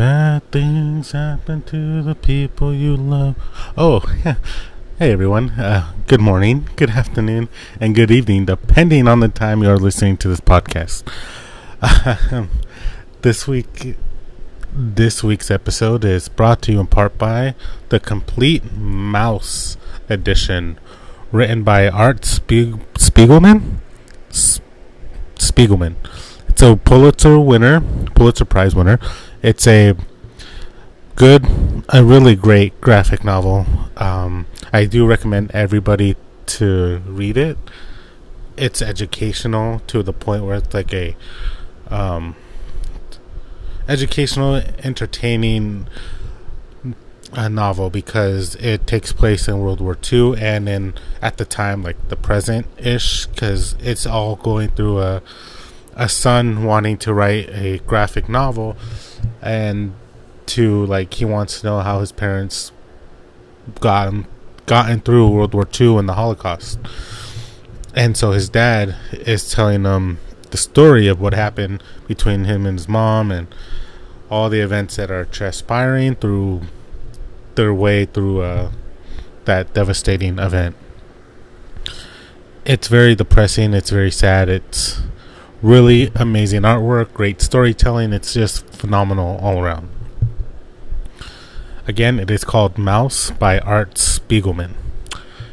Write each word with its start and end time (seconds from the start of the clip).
Bad 0.00 0.50
things 0.50 1.12
happen 1.12 1.60
to 1.64 2.02
the 2.02 2.14
people 2.14 2.72
you 2.72 2.96
love. 2.96 3.36
Oh, 3.76 4.00
yeah. 4.24 4.36
Hey 4.98 5.12
everyone. 5.12 5.50
Uh, 5.50 5.92
good 6.06 6.22
morning, 6.22 6.70
good 6.76 6.88
afternoon, 6.88 7.50
and 7.78 7.94
good 7.94 8.10
evening, 8.10 8.46
depending 8.46 9.06
on 9.06 9.20
the 9.20 9.28
time 9.28 9.62
you 9.62 9.68
are 9.68 9.76
listening 9.76 10.16
to 10.16 10.28
this 10.28 10.40
podcast. 10.40 11.02
this 13.20 13.46
week, 13.46 13.96
this 14.72 15.22
week's 15.22 15.50
episode 15.50 16.02
is 16.06 16.30
brought 16.30 16.62
to 16.62 16.72
you 16.72 16.80
in 16.80 16.86
part 16.86 17.18
by 17.18 17.54
the 17.90 18.00
Complete 18.00 18.62
Maus 18.74 19.76
Edition, 20.08 20.80
written 21.30 21.62
by 21.62 21.90
Art 21.90 22.22
Spieg- 22.22 22.80
Spiegelman. 22.94 23.80
S- 24.30 24.62
Spiegelman. 25.34 25.96
It's 26.48 26.62
a 26.62 26.76
Pulitzer 26.76 27.38
winner, 27.38 27.82
Pulitzer 28.14 28.46
Prize 28.46 28.74
winner. 28.74 28.98
It's 29.42 29.66
a 29.66 29.96
good, 31.16 31.46
a 31.88 32.04
really 32.04 32.36
great 32.36 32.78
graphic 32.82 33.24
novel. 33.24 33.64
Um, 33.96 34.46
I 34.70 34.84
do 34.84 35.06
recommend 35.06 35.50
everybody 35.52 36.16
to 36.46 37.00
read 37.06 37.38
it. 37.38 37.56
It's 38.58 38.82
educational 38.82 39.80
to 39.86 40.02
the 40.02 40.12
point 40.12 40.44
where 40.44 40.56
it's 40.56 40.74
like 40.74 40.92
a 40.92 41.16
um, 41.88 42.36
educational, 43.88 44.56
entertaining 44.82 45.88
uh, 47.32 47.48
novel 47.48 47.88
because 47.88 48.56
it 48.56 48.86
takes 48.86 49.10
place 49.10 49.48
in 49.48 49.60
World 49.60 49.80
War 49.80 49.96
II 50.12 50.36
and 50.38 50.68
in 50.68 50.94
at 51.22 51.38
the 51.38 51.46
time 51.46 51.82
like 51.82 52.08
the 52.08 52.16
present 52.16 52.66
ish 52.76 53.26
because 53.26 53.74
it's 53.80 54.04
all 54.04 54.36
going 54.36 54.68
through 54.70 55.00
a 55.00 55.22
a 55.94 56.08
son 56.08 56.64
wanting 56.64 56.96
to 56.96 57.12
write 57.12 57.48
a 57.50 57.78
graphic 57.78 58.28
novel 58.28 58.76
and 59.42 59.94
to 60.46 60.84
like 60.86 61.14
he 61.14 61.24
wants 61.24 61.60
to 61.60 61.66
know 61.66 61.80
how 61.80 62.00
his 62.00 62.12
parents 62.12 62.72
got 63.80 64.12
gotten 64.66 65.00
through 65.00 65.28
World 65.28 65.54
War 65.54 65.68
II 65.80 65.96
and 65.96 66.08
the 66.08 66.14
Holocaust. 66.14 66.78
And 67.94 68.16
so 68.16 68.32
his 68.32 68.48
dad 68.48 68.96
is 69.12 69.50
telling 69.50 69.84
him 69.84 70.18
the 70.50 70.56
story 70.56 71.08
of 71.08 71.20
what 71.20 71.34
happened 71.34 71.82
between 72.06 72.44
him 72.44 72.66
and 72.66 72.78
his 72.78 72.88
mom 72.88 73.30
and 73.30 73.52
all 74.30 74.48
the 74.48 74.60
events 74.60 74.96
that 74.96 75.10
are 75.10 75.24
transpiring 75.24 76.14
through 76.14 76.62
their 77.56 77.74
way 77.74 78.04
through 78.04 78.42
uh, 78.42 78.70
that 79.44 79.74
devastating 79.74 80.38
event. 80.38 80.76
It's 82.64 82.88
very 82.88 83.14
depressing. 83.14 83.74
It's 83.74 83.90
very 83.90 84.10
sad. 84.10 84.48
It's 84.48 85.00
really 85.62 86.10
amazing 86.14 86.62
artwork, 86.62 87.12
great 87.12 87.40
storytelling. 87.40 88.12
It's 88.12 88.32
just 88.32 88.66
phenomenal 88.66 89.38
all 89.38 89.62
around. 89.62 89.88
Again, 91.86 92.18
it 92.18 92.30
is 92.30 92.44
called 92.44 92.74
Maus 92.74 93.36
by 93.38 93.58
Art 93.58 93.94
Spiegelman. 93.94 94.74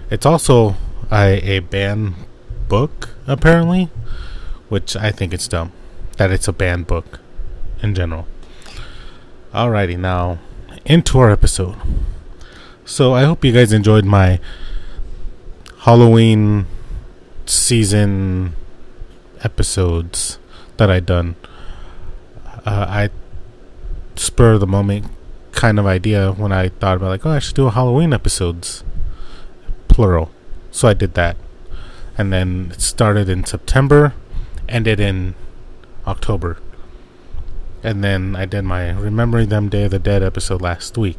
It's 0.10 0.26
also 0.26 0.76
a, 1.12 1.40
a 1.42 1.60
banned 1.60 2.16
book, 2.68 3.10
apparently, 3.26 3.90
which 4.70 4.96
I 4.96 5.12
think 5.12 5.34
it's 5.34 5.48
dumb 5.48 5.72
that 6.18 6.32
it's 6.32 6.48
a 6.48 6.54
banned 6.54 6.88
book 6.88 7.20
in 7.82 7.96
general. 7.96 8.28
Alrighty, 9.54 9.98
now 9.98 10.40
into 10.86 11.20
our 11.20 11.32
episode. 11.32 11.76
So 12.86 13.14
I 13.14 13.24
hope 13.24 13.44
you 13.44 13.52
guys 13.52 13.74
enjoyed 13.74 14.06
my 14.06 14.40
Halloween 15.80 16.66
season 17.46 18.54
episodes 19.44 20.40
that 20.78 20.90
I 20.90 21.00
done. 21.00 21.36
Uh, 22.66 22.86
I 22.88 23.10
spur 24.16 24.54
of 24.54 24.60
the 24.60 24.68
moment 24.68 25.06
kind 25.52 25.80
of 25.80 25.86
idea 25.86 26.32
when 26.32 26.52
I 26.52 26.70
thought 26.70 26.98
about 26.98 27.10
like, 27.10 27.26
oh, 27.26 27.32
I 27.32 27.40
should 27.40 27.56
do 27.56 27.68
a 27.68 27.72
Halloween 27.72 28.14
episodes, 28.14 28.84
plural. 29.88 30.32
So 30.72 30.88
I 30.88 30.94
did 30.94 31.16
that, 31.16 31.38
and 32.18 32.32
then 32.32 32.72
it 32.74 32.82
started 32.82 33.30
in 33.30 33.46
September, 33.46 34.14
ended 34.70 35.00
in 35.00 35.34
October, 36.06 36.60
and 37.84 38.04
then 38.04 38.36
I 38.36 38.46
did 38.46 38.64
my 38.64 38.92
Remembering 38.92 39.50
Them 39.50 39.70
Day 39.70 39.86
of 39.86 39.92
the 39.92 40.00
Dead 40.00 40.22
episode 40.22 40.62
last 40.62 40.98
week. 40.98 41.18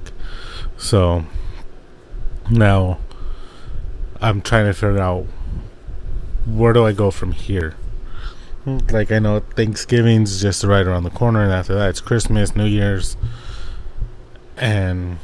So 0.76 1.24
now 2.50 2.98
I'm 4.20 4.40
trying 4.40 4.66
to 4.66 4.74
figure 4.74 5.00
out 5.00 5.26
where 6.46 6.72
do 6.72 6.86
I 6.86 6.92
go 6.92 7.10
from 7.10 7.32
here. 7.32 7.74
Like 8.90 9.10
I 9.10 9.18
know 9.18 9.40
Thanksgiving's 9.40 10.40
just 10.40 10.64
right 10.64 10.86
around 10.86 11.04
the 11.04 11.10
corner, 11.10 11.42
and 11.42 11.52
after 11.52 11.74
that 11.74 11.90
it's 11.90 12.00
Christmas, 12.00 12.54
New 12.54 12.66
Year's, 12.66 13.16
and 14.56 15.18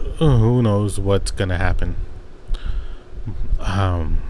uh, 0.00 0.38
who 0.38 0.62
knows 0.62 0.98
what's 0.98 1.30
gonna 1.30 1.58
happen. 1.58 1.96
Um, 3.60 4.20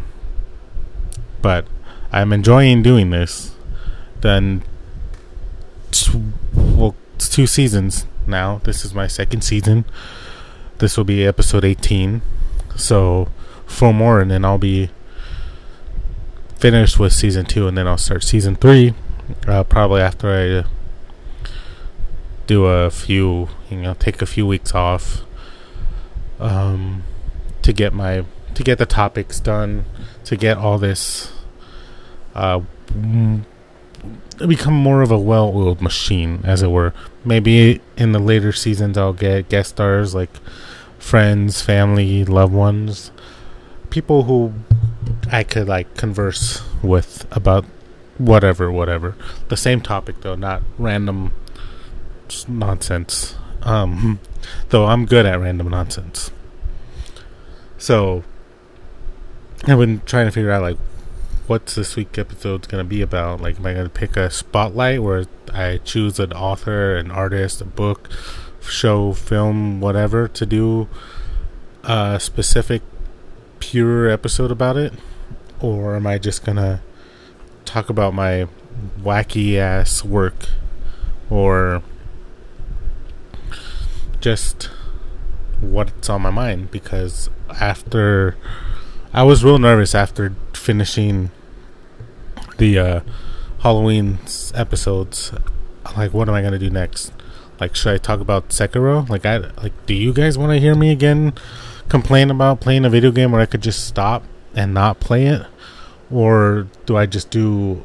but 1.41 1.67
I'm 2.12 2.33
enjoying 2.33 2.83
doing 2.83 3.11
this. 3.11 3.55
Then, 4.21 4.62
well, 6.55 6.95
it's 7.15 7.28
two 7.28 7.47
seasons 7.47 8.06
now. 8.27 8.61
This 8.65 8.84
is 8.84 8.95
my 8.95 9.06
second 9.06 9.43
season. 9.43 9.84
This 10.78 10.97
will 10.97 11.05
be 11.05 11.27
episode 11.27 11.65
18. 11.65 12.22
So, 12.77 13.28
four 13.67 13.93
more, 13.93 14.21
and 14.21 14.31
then 14.31 14.45
I'll 14.45 14.59
be 14.59 14.91
finished 16.62 16.97
with 16.97 17.12
season 17.12 17.45
two, 17.45 17.67
and 17.67 17.77
then 17.77 17.89
I'll 17.89 17.99
start 17.99 18.23
season 18.23 18.55
three. 18.55 18.95
Uh, 19.49 19.65
probably 19.65 20.00
after 20.00 20.31
I 20.31 20.65
do 22.47 22.67
a 22.67 22.89
few, 22.89 23.49
you 23.69 23.78
know, 23.78 23.95
take 23.95 24.23
a 24.23 24.27
few 24.27 24.47
weeks 24.47 24.72
off 24.72 25.22
um, 26.39 27.03
to 27.62 27.72
get 27.72 27.93
my 27.93 28.25
to 28.55 28.62
get 28.62 28.78
the 28.78 28.87
topics 28.87 29.41
done, 29.41 29.87
to 30.22 30.37
get 30.37 30.56
all 30.56 30.78
this 30.78 31.33
uh, 32.37 32.61
become 34.47 34.75
more 34.75 35.03
of 35.03 35.11
a 35.11 35.19
well-oiled 35.19 35.83
machine, 35.83 36.43
as 36.45 36.62
it 36.62 36.71
were. 36.71 36.95
Maybe 37.25 37.81
in 37.97 38.12
the 38.12 38.21
later 38.21 38.53
seasons, 38.53 38.97
I'll 38.97 39.12
get 39.12 39.49
guest 39.49 39.71
stars 39.71 40.15
like 40.15 40.37
friends, 41.01 41.61
family, 41.61 42.25
loved 42.25 42.55
ones, 42.55 43.11
people 43.91 44.25
who 44.25 44.55
I 45.32 45.44
could 45.44 45.66
like 45.66 45.97
converse 45.97 46.62
with 46.82 47.26
about 47.34 47.65
whatever, 48.19 48.70
whatever. 48.70 49.16
The 49.48 49.56
same 49.56 49.81
topic 49.81 50.20
though, 50.20 50.34
not 50.34 50.62
random 50.78 51.32
nonsense. 52.47 53.34
Um, 53.62 54.21
though 54.69 54.84
I'm 54.84 55.06
good 55.06 55.25
at 55.25 55.41
random 55.41 55.69
nonsense. 55.69 56.31
So 57.78 58.25
I've 59.65 59.78
been 59.78 60.03
trying 60.04 60.26
to 60.26 60.32
figure 60.32 60.50
out 60.50 60.60
like 60.60 60.76
what's 61.47 61.75
this 61.75 61.97
week 61.97 62.19
episode's 62.19 62.66
gonna 62.66 62.84
be 62.84 63.00
about. 63.00 63.41
Like, 63.41 63.59
am 63.59 63.65
I 63.65 63.72
gonna 63.72 63.88
pick 63.88 64.19
a 64.19 64.31
spotlight 64.31 65.03
where 65.03 65.25
I 65.53 65.78
choose 65.78 66.21
an 66.21 66.34
author, 66.34 66.94
an 66.97 67.10
artist, 67.10 67.62
a 67.62 67.65
book, 67.65 68.10
show, 68.60 69.15
film, 69.15 69.81
whatever 69.81 70.28
to 70.28 70.44
do 70.44 70.88
a 71.84 72.21
specific 72.21 72.82
pure 73.60 74.10
episode 74.10 74.50
about 74.50 74.76
it? 74.76 74.92
Or 75.62 75.97
am 75.97 76.06
I 76.06 76.19
just 76.19 76.45
gonna 76.45 76.83
talk 77.65 77.89
about 77.89 78.12
my 78.12 78.49
wacky 79.00 79.56
ass 79.56 80.05
work 80.05 80.49
or 81.31 81.83
just 84.21 84.65
what's 85.61 86.11
on 86.11 86.22
my 86.22 86.31
mind? 86.31 86.71
Because 86.71 87.31
after 87.49 88.37
I 89.15 89.22
was 89.22 89.45
real 89.45 89.59
nervous 89.59 89.95
after 89.95 90.34
finishing 90.55 91.31
the 92.59 92.78
uh, 92.78 93.01
Halloween 93.61 94.19
episodes. 94.55 95.33
Like, 95.97 96.12
what 96.12 96.28
am 96.28 96.34
I 96.34 96.43
gonna 96.43 96.59
do 96.59 96.71
next? 96.71 97.12
Like, 97.61 97.77
should 97.77 97.95
I 97.95 97.98
talk 97.98 98.21
about 98.21 98.48
Sekiro? 98.48 99.09
Like, 99.09 99.25
I 99.25 99.36
like. 99.36 99.72
Do 99.86 99.95
you 99.95 100.13
guys 100.13 100.36
want 100.36 100.53
to 100.53 100.59
hear 100.59 100.75
me 100.75 100.91
again 100.91 101.34
complain 101.89 102.31
about 102.31 102.60
playing 102.60 102.84
a 102.84 102.91
video 102.91 103.10
game 103.10 103.33
where 103.33 103.41
I 103.41 103.47
could 103.47 103.63
just 103.63 103.86
stop 103.86 104.25
and 104.54 104.72
not 104.72 104.98
play 104.98 105.27
it, 105.27 105.47
or 106.12 106.68
do 106.86 106.97
I 106.97 107.06
just 107.06 107.30
do 107.30 107.84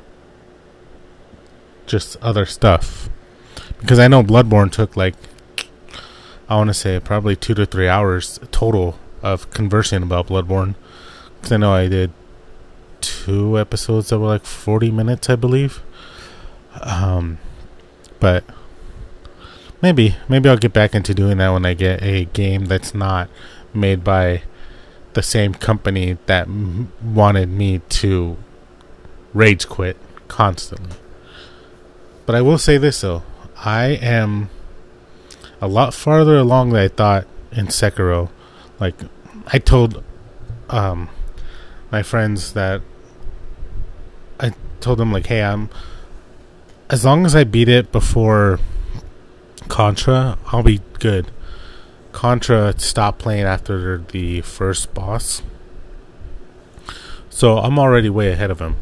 just 1.85 2.17
other 2.17 2.45
stuff? 2.45 3.09
Because 3.79 3.99
I 3.99 4.07
know 4.07 4.23
Bloodborne 4.23 4.71
took 4.71 4.97
like 4.97 5.15
I 6.49 6.55
want 6.55 6.69
to 6.69 6.73
say 6.73 6.99
probably 6.99 7.35
two 7.35 7.53
to 7.55 7.65
three 7.65 7.87
hours 7.89 8.39
total 8.51 8.97
of 9.21 9.49
conversing 9.51 10.03
about 10.03 10.27
Bloodborne. 10.27 10.75
Because 11.35 11.51
I 11.51 11.57
know 11.57 11.73
I 11.73 11.87
did 11.87 12.11
two 13.01 13.59
episodes 13.59 14.09
that 14.09 14.19
were 14.19 14.27
like 14.27 14.45
40 14.45 14.91
minutes, 14.91 15.29
I 15.29 15.35
believe. 15.35 15.81
Um, 16.81 17.37
but 18.19 18.45
maybe, 19.81 20.15
maybe 20.29 20.49
I'll 20.49 20.57
get 20.57 20.73
back 20.73 20.95
into 20.95 21.13
doing 21.13 21.37
that 21.37 21.49
when 21.49 21.65
I 21.65 21.73
get 21.73 22.01
a 22.01 22.25
game 22.25 22.65
that's 22.65 22.93
not 22.93 23.29
made 23.73 24.03
by 24.03 24.43
the 25.17 25.23
same 25.23 25.51
company 25.51 26.15
that 26.27 26.47
m- 26.47 26.91
wanted 27.03 27.49
me 27.49 27.81
to 27.89 28.37
rage 29.33 29.67
quit 29.67 29.97
constantly. 30.27 30.95
But 32.27 32.35
I 32.35 32.41
will 32.43 32.59
say 32.59 32.77
this 32.77 33.01
though, 33.01 33.23
I 33.57 33.85
am 33.99 34.51
a 35.59 35.67
lot 35.67 35.95
farther 35.95 36.37
along 36.37 36.69
than 36.69 36.83
I 36.83 36.87
thought 36.87 37.25
in 37.51 37.65
Sekiro. 37.65 38.29
Like 38.79 38.93
I 39.47 39.57
told 39.57 40.03
um 40.69 41.09
my 41.91 42.03
friends 42.03 42.53
that 42.53 42.83
I 44.39 44.53
told 44.81 44.99
them 44.99 45.11
like, 45.11 45.25
hey, 45.25 45.41
I'm 45.41 45.71
as 46.91 47.03
long 47.03 47.25
as 47.25 47.35
I 47.35 47.43
beat 47.43 47.69
it 47.69 47.91
before 47.91 48.59
Contra, 49.67 50.37
I'll 50.51 50.61
be 50.61 50.79
good. 50.99 51.31
Contra 52.17 52.73
stopped 52.79 53.19
playing 53.19 53.43
after 53.43 53.99
the 53.99 54.41
first 54.41 54.91
boss. 54.95 55.43
So 57.29 57.59
I'm 57.59 57.77
already 57.77 58.09
way 58.09 58.31
ahead 58.31 58.49
of 58.49 58.59
him. 58.59 58.77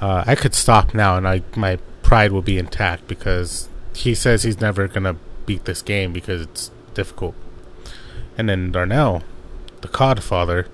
Uh, 0.00 0.22
I 0.28 0.36
could 0.36 0.54
stop 0.54 0.94
now 0.94 1.16
and 1.16 1.26
I 1.26 1.42
my 1.56 1.78
pride 2.04 2.30
will 2.30 2.40
be 2.40 2.58
intact 2.58 3.08
because 3.08 3.68
he 3.96 4.14
says 4.14 4.44
he's 4.44 4.60
never 4.60 4.86
gonna 4.86 5.16
beat 5.44 5.64
this 5.64 5.82
game 5.82 6.12
because 6.12 6.40
it's 6.40 6.70
difficult. 6.94 7.34
And 8.38 8.48
then 8.48 8.70
Darnell, 8.70 9.24
the 9.80 9.88
Codfather, 9.88 10.68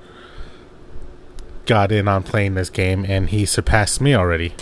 got 1.64 1.90
in 1.90 2.06
on 2.06 2.22
playing 2.22 2.52
this 2.52 2.68
game 2.68 3.06
and 3.08 3.30
he 3.30 3.46
surpassed 3.46 3.98
me 3.98 4.14
already. 4.14 4.52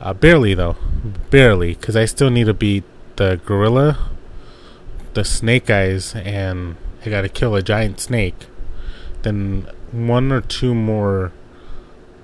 Uh, 0.00 0.14
barely 0.14 0.54
though, 0.54 0.76
barely, 1.30 1.74
because 1.74 1.96
I 1.96 2.04
still 2.04 2.30
need 2.30 2.46
to 2.46 2.54
beat 2.54 2.84
the 3.16 3.40
gorilla, 3.44 4.12
the 5.14 5.24
snake 5.24 5.70
eyes, 5.70 6.14
and 6.14 6.76
I 7.04 7.10
gotta 7.10 7.28
kill 7.28 7.54
a 7.54 7.62
giant 7.62 8.00
snake. 8.00 8.46
Then 9.22 9.68
one 9.90 10.32
or 10.32 10.40
two 10.40 10.74
more 10.74 11.32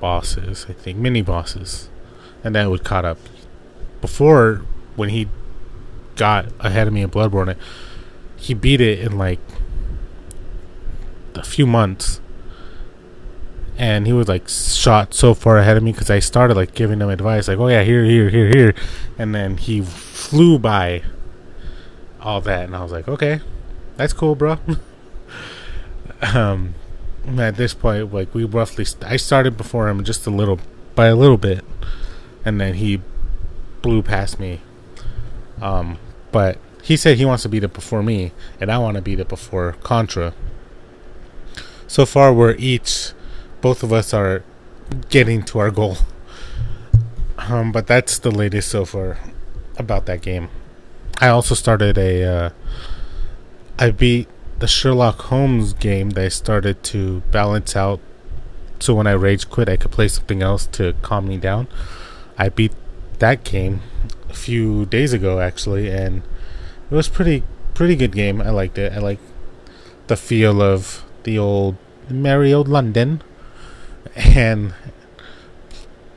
bosses, 0.00 0.66
I 0.68 0.72
think, 0.72 0.98
mini 0.98 1.22
bosses, 1.22 1.88
and 2.42 2.54
that 2.54 2.70
would 2.70 2.84
caught 2.84 3.04
up. 3.04 3.18
Before, 4.00 4.62
when 4.96 5.08
he 5.08 5.28
got 6.16 6.46
ahead 6.60 6.86
of 6.86 6.92
me 6.92 7.02
in 7.02 7.10
Bloodborne, 7.10 7.56
he 8.36 8.54
beat 8.54 8.80
it 8.80 9.00
in 9.00 9.16
like 9.18 9.40
a 11.34 11.42
few 11.42 11.66
months 11.66 12.20
and 13.76 14.06
he 14.06 14.12
was 14.12 14.28
like 14.28 14.48
shot 14.48 15.14
so 15.14 15.34
far 15.34 15.58
ahead 15.58 15.76
of 15.76 15.82
me 15.82 15.92
because 15.92 16.10
I 16.10 16.20
started 16.20 16.56
like 16.56 16.74
giving 16.74 17.00
him 17.00 17.08
advice, 17.08 17.48
like, 17.48 17.58
"Oh 17.58 17.68
yeah, 17.68 17.82
here, 17.82 18.04
here, 18.04 18.30
here, 18.30 18.48
here," 18.48 18.74
and 19.18 19.34
then 19.34 19.56
he 19.56 19.80
flew 19.80 20.58
by 20.58 21.02
all 22.24 22.40
that, 22.40 22.64
and 22.64 22.74
I 22.74 22.82
was 22.82 22.90
like, 22.90 23.06
"Okay, 23.06 23.40
that's 23.96 24.12
cool, 24.12 24.34
bro." 24.34 24.58
um, 26.34 26.74
at 27.38 27.56
this 27.56 27.74
point, 27.74 28.12
like 28.12 28.34
we 28.34 28.44
roughly, 28.44 28.84
st- 28.84 29.04
I 29.04 29.16
started 29.16 29.56
before 29.56 29.88
him 29.88 30.02
just 30.02 30.26
a 30.26 30.30
little, 30.30 30.58
by 30.94 31.06
a 31.06 31.16
little 31.16 31.36
bit, 31.36 31.64
and 32.44 32.60
then 32.60 32.74
he 32.74 33.02
blew 33.82 34.02
past 34.02 34.40
me. 34.40 34.60
Um, 35.60 35.98
but 36.32 36.58
he 36.82 36.96
said 36.96 37.18
he 37.18 37.24
wants 37.24 37.42
to 37.44 37.48
beat 37.48 37.62
it 37.62 37.72
before 37.72 38.02
me, 38.02 38.32
and 38.60 38.72
I 38.72 38.78
want 38.78 38.96
to 38.96 39.02
beat 39.02 39.20
it 39.20 39.28
before 39.28 39.72
Contra. 39.82 40.34
So 41.86 42.04
far, 42.06 42.32
we're 42.32 42.56
each 42.56 43.12
both 43.60 43.82
of 43.82 43.92
us 43.92 44.12
are 44.12 44.42
getting 45.08 45.42
to 45.42 45.58
our 45.58 45.70
goal. 45.70 45.96
Um, 47.38 47.72
but 47.72 47.86
that's 47.86 48.18
the 48.18 48.30
latest 48.30 48.68
so 48.68 48.84
far 48.84 49.18
about 49.78 50.06
that 50.06 50.20
game. 50.20 50.48
I 51.20 51.28
also 51.28 51.54
started 51.54 51.98
a. 51.98 52.24
Uh, 52.24 52.50
I 53.78 53.90
beat 53.90 54.28
the 54.58 54.68
Sherlock 54.68 55.22
Holmes 55.22 55.72
game 55.72 56.10
that 56.10 56.24
I 56.24 56.28
started 56.28 56.82
to 56.84 57.20
balance 57.32 57.74
out 57.74 58.00
so 58.84 58.94
when 58.94 59.06
I 59.06 59.12
rage 59.12 59.48
quit, 59.48 59.68
I 59.68 59.76
could 59.76 59.92
play 59.92 60.08
something 60.08 60.42
else 60.42 60.66
to 60.72 60.94
calm 61.00 61.26
me 61.26 61.38
down. 61.38 61.68
I 62.36 62.50
beat 62.50 62.72
that 63.18 63.42
game 63.42 63.80
a 64.28 64.34
few 64.34 64.84
days 64.84 65.14
ago, 65.14 65.40
actually, 65.40 65.90
and 65.90 66.22
it 66.90 66.94
was 66.94 67.08
pretty 67.08 67.44
pretty 67.72 67.96
good 67.96 68.12
game. 68.12 68.42
I 68.42 68.50
liked 68.50 68.76
it. 68.76 68.92
I 68.92 68.98
like 68.98 69.20
the 70.08 70.16
feel 70.16 70.60
of 70.60 71.02
the 71.22 71.38
old 71.38 71.76
merry 72.10 72.52
old 72.52 72.68
London 72.68 73.22
and 74.16 74.74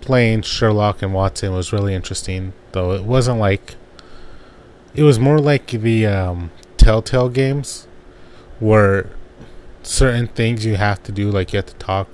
playing 0.02 0.42
Sherlock 0.42 1.02
and 1.02 1.14
Watson 1.14 1.54
was 1.54 1.72
really 1.72 1.94
interesting. 1.94 2.52
Though 2.74 2.92
it 2.92 3.04
wasn't 3.04 3.40
like 3.40 3.76
it 4.98 5.04
was 5.04 5.18
more 5.20 5.40
like 5.40 5.68
the 5.68 6.06
um, 6.06 6.52
Telltale 6.76 7.30
games, 7.30 7.88
where 8.60 9.10
certain 9.84 10.28
things 10.28 10.66
you 10.66 10.76
have 10.76 11.02
to 11.04 11.14
do, 11.14 11.32
like 11.32 11.54
you 11.54 11.58
have 11.58 11.68
to 11.68 11.76
talk 11.76 12.10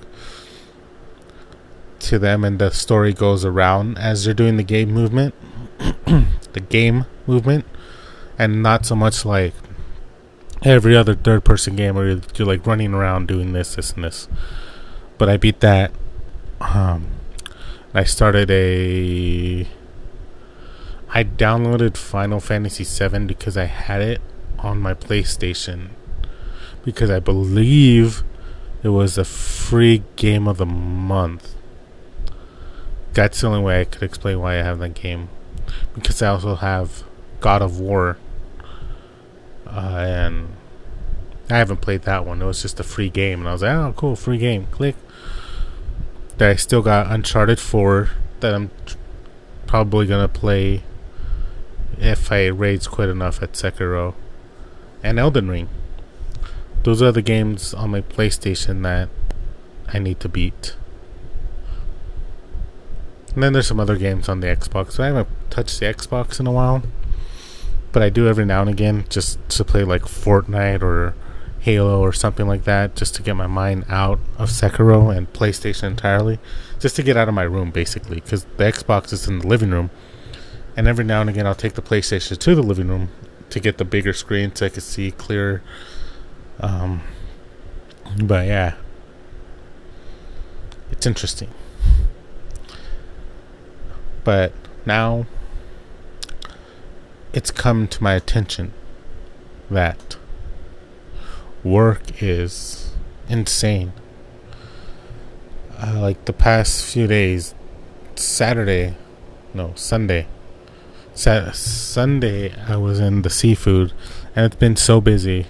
to 2.00 2.18
them, 2.18 2.44
and 2.44 2.60
the 2.60 2.70
story 2.70 3.12
goes 3.12 3.44
around 3.44 3.98
as 3.98 4.26
you're 4.26 4.34
doing 4.34 4.56
the 4.56 4.62
game 4.62 4.92
movement, 4.92 5.34
the 6.04 6.64
game 6.68 7.06
movement, 7.26 7.64
and 8.38 8.62
not 8.62 8.86
so 8.86 8.94
much 8.94 9.24
like 9.24 9.54
every 10.62 10.96
other 10.96 11.14
third-person 11.14 11.74
game 11.74 11.96
where 11.96 12.06
you're, 12.06 12.20
you're 12.36 12.46
like 12.46 12.64
running 12.66 12.94
around 12.94 13.26
doing 13.26 13.52
this, 13.52 13.74
this, 13.74 13.92
and 13.92 14.04
this 14.04 14.28
but 15.18 15.28
I 15.28 15.36
beat 15.36 15.60
that. 15.60 15.92
Um, 16.60 17.06
I 17.92 18.04
started 18.04 18.50
a. 18.50 19.66
I 21.16 21.22
downloaded 21.22 21.96
Final 21.96 22.40
Fantasy 22.40 22.82
VII 22.82 23.26
because 23.26 23.56
I 23.56 23.66
had 23.66 24.02
it 24.02 24.20
on 24.58 24.80
my 24.80 24.94
PlayStation 24.94 25.90
because 26.84 27.08
I 27.08 27.20
believe 27.20 28.24
it 28.82 28.88
was 28.88 29.16
a 29.16 29.24
free 29.24 30.02
game 30.16 30.48
of 30.48 30.58
the 30.58 30.66
month. 30.66 31.54
That's 33.12 33.40
the 33.40 33.46
only 33.46 33.62
way 33.62 33.80
I 33.80 33.84
could 33.84 34.02
explain 34.02 34.40
why 34.40 34.54
I 34.54 34.62
have 34.64 34.80
that 34.80 34.94
game. 34.94 35.28
Because 35.94 36.20
I 36.20 36.30
also 36.30 36.56
have 36.56 37.04
God 37.38 37.62
of 37.62 37.78
War. 37.78 38.18
Uh, 39.68 40.04
and 40.04 40.48
I 41.48 41.58
haven't 41.58 41.80
played 41.80 42.02
that 42.02 42.26
one. 42.26 42.42
It 42.42 42.44
was 42.44 42.60
just 42.60 42.80
a 42.80 42.82
free 42.82 43.08
game. 43.08 43.38
And 43.38 43.48
I 43.48 43.52
was 43.52 43.62
like, 43.62 43.70
oh, 43.70 43.94
cool, 43.96 44.16
free 44.16 44.38
game. 44.38 44.66
Click 44.72 44.96
that 46.38 46.50
I 46.50 46.56
still 46.56 46.82
got 46.82 47.08
Uncharted 47.08 47.60
4 47.60 48.10
that 48.40 48.52
I'm 48.52 48.72
probably 49.68 50.08
gonna 50.08 50.26
play 50.26 50.82
if 51.98 52.30
I 52.32 52.46
rage 52.46 52.88
quit 52.88 53.08
enough 53.08 53.42
at 53.42 53.52
Sekiro 53.52 54.14
and 55.02 55.18
Elden 55.18 55.48
Ring. 55.48 55.68
Those 56.82 57.00
are 57.00 57.12
the 57.12 57.22
games 57.22 57.72
on 57.74 57.90
my 57.90 58.00
PlayStation 58.02 58.82
that 58.82 59.08
I 59.88 59.98
need 59.98 60.20
to 60.20 60.28
beat. 60.28 60.76
And 63.34 63.42
then 63.42 63.52
there's 63.52 63.66
some 63.66 63.80
other 63.80 63.96
games 63.96 64.28
on 64.28 64.40
the 64.40 64.46
Xbox. 64.46 65.00
I 65.00 65.06
haven't 65.06 65.28
touched 65.50 65.80
the 65.80 65.86
Xbox 65.86 66.38
in 66.38 66.46
a 66.46 66.52
while, 66.52 66.82
but 67.90 68.02
I 68.02 68.08
do 68.08 68.28
every 68.28 68.44
now 68.44 68.60
and 68.60 68.70
again 68.70 69.06
just 69.08 69.48
to 69.50 69.64
play 69.64 69.82
like 69.82 70.02
Fortnite 70.02 70.82
or 70.82 71.14
Halo 71.60 72.00
or 72.00 72.12
something 72.12 72.46
like 72.46 72.64
that, 72.64 72.94
just 72.94 73.14
to 73.14 73.22
get 73.22 73.36
my 73.36 73.46
mind 73.46 73.86
out 73.88 74.20
of 74.36 74.50
Sekiro 74.50 75.16
and 75.16 75.32
PlayStation 75.32 75.84
entirely, 75.84 76.38
just 76.78 76.94
to 76.96 77.02
get 77.02 77.16
out 77.16 77.26
of 77.26 77.34
my 77.34 77.42
room 77.42 77.70
basically, 77.70 78.16
because 78.16 78.44
the 78.44 78.64
Xbox 78.64 79.12
is 79.12 79.26
in 79.26 79.38
the 79.38 79.46
living 79.46 79.70
room, 79.70 79.90
and 80.76 80.88
every 80.88 81.04
now 81.04 81.20
and 81.20 81.30
again 81.30 81.46
I'll 81.46 81.54
take 81.54 81.74
the 81.74 81.82
PlayStation 81.82 82.38
to 82.38 82.54
the 82.54 82.62
living 82.62 82.88
room 82.88 83.08
to 83.50 83.60
get 83.60 83.78
the 83.78 83.84
bigger 83.84 84.12
screen 84.12 84.54
so 84.54 84.66
I 84.66 84.68
can 84.68 84.80
see 84.80 85.10
clearer. 85.10 85.62
Um, 86.60 87.02
but 88.22 88.46
yeah, 88.46 88.74
it's 90.90 91.06
interesting. 91.06 91.50
But 94.24 94.52
now 94.86 95.26
it's 97.32 97.50
come 97.50 97.88
to 97.88 98.02
my 98.02 98.14
attention 98.14 98.72
that 99.70 100.16
work 101.62 102.22
is 102.22 102.92
insane. 103.28 103.92
Uh, 105.78 106.00
like 106.00 106.24
the 106.26 106.32
past 106.32 106.84
few 106.84 107.06
days, 107.06 107.54
Saturday, 108.14 108.96
no, 109.52 109.72
Sunday. 109.74 110.26
Sat- 111.14 111.54
Sunday, 111.54 112.54
I 112.68 112.76
was 112.76 112.98
in 112.98 113.22
the 113.22 113.30
seafood, 113.30 113.92
and 114.34 114.44
it's 114.44 114.56
been 114.56 114.76
so 114.76 115.00
busy 115.00 115.46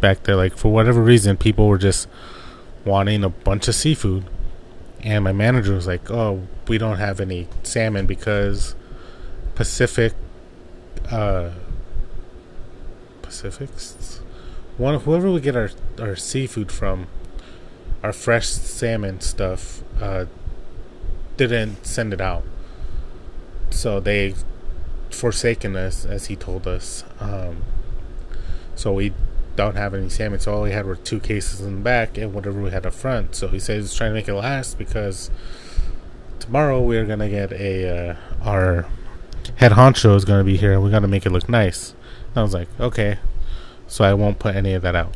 back 0.00 0.24
there. 0.24 0.36
Like, 0.36 0.56
for 0.56 0.70
whatever 0.70 1.00
reason, 1.00 1.36
people 1.36 1.68
were 1.68 1.78
just 1.78 2.06
wanting 2.84 3.24
a 3.24 3.30
bunch 3.30 3.66
of 3.66 3.74
seafood. 3.74 4.24
And 5.00 5.24
my 5.24 5.32
manager 5.32 5.74
was 5.74 5.86
like, 5.86 6.10
oh, 6.10 6.46
we 6.68 6.78
don't 6.78 6.98
have 6.98 7.20
any 7.20 7.48
salmon 7.62 8.06
because 8.06 8.74
Pacific, 9.54 10.12
uh, 11.10 11.50
Pacifics? 13.22 14.20
one 14.76 15.00
whoever 15.00 15.30
we 15.30 15.40
get 15.40 15.56
our 15.56 15.70
our 15.98 16.16
seafood 16.16 16.70
from, 16.70 17.06
our 18.02 18.12
fresh 18.12 18.46
salmon 18.48 19.20
stuff, 19.20 19.82
uh, 20.00 20.26
didn't 21.36 21.86
send 21.86 22.12
it 22.12 22.20
out. 22.20 22.44
So 23.70 24.00
they 24.00 24.34
forsaken 25.16 25.76
us, 25.76 26.04
as 26.04 26.26
he 26.26 26.36
told 26.36 26.66
us. 26.66 27.04
Um, 27.20 27.64
so 28.74 28.92
we 28.92 29.12
don't 29.56 29.76
have 29.76 29.94
any 29.94 30.08
salmon. 30.08 30.38
So 30.38 30.54
all 30.54 30.62
we 30.62 30.72
had 30.72 30.86
were 30.86 30.96
two 30.96 31.18
cases 31.18 31.60
in 31.60 31.76
the 31.76 31.80
back 31.80 32.18
and 32.18 32.34
whatever 32.34 32.60
we 32.60 32.70
had 32.70 32.86
up 32.86 32.94
front. 32.94 33.34
So 33.34 33.48
he 33.48 33.58
says 33.58 33.84
he's 33.84 33.94
trying 33.94 34.10
to 34.10 34.14
make 34.14 34.28
it 34.28 34.34
last 34.34 34.78
because 34.78 35.30
tomorrow 36.38 36.80
we're 36.80 37.06
gonna 37.06 37.30
get 37.30 37.52
a 37.52 38.10
uh, 38.10 38.16
our 38.42 38.86
head 39.56 39.72
honcho 39.72 40.16
is 40.16 40.24
to 40.24 40.44
be 40.44 40.56
here 40.56 40.72
and 40.72 40.82
we 40.82 40.90
got 40.90 41.00
to 41.00 41.08
make 41.08 41.24
it 41.24 41.30
look 41.30 41.48
nice. 41.48 41.94
And 42.28 42.38
I 42.38 42.42
was 42.42 42.54
like, 42.54 42.68
okay. 42.78 43.18
So 43.86 44.04
I 44.04 44.14
won't 44.14 44.38
put 44.38 44.54
any 44.54 44.74
of 44.74 44.82
that 44.82 44.94
out. 44.96 45.14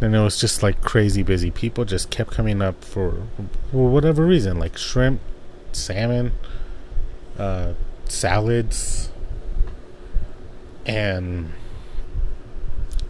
And 0.00 0.14
it 0.14 0.20
was 0.20 0.38
just 0.38 0.62
like 0.62 0.82
crazy 0.82 1.22
busy. 1.22 1.50
People 1.50 1.84
just 1.84 2.10
kept 2.10 2.30
coming 2.30 2.60
up 2.60 2.84
for, 2.84 3.22
for 3.70 3.88
whatever 3.88 4.26
reason, 4.26 4.58
like 4.58 4.76
shrimp, 4.76 5.20
salmon, 5.72 6.32
uh, 7.38 7.72
salads, 8.04 9.10
and 10.84 11.52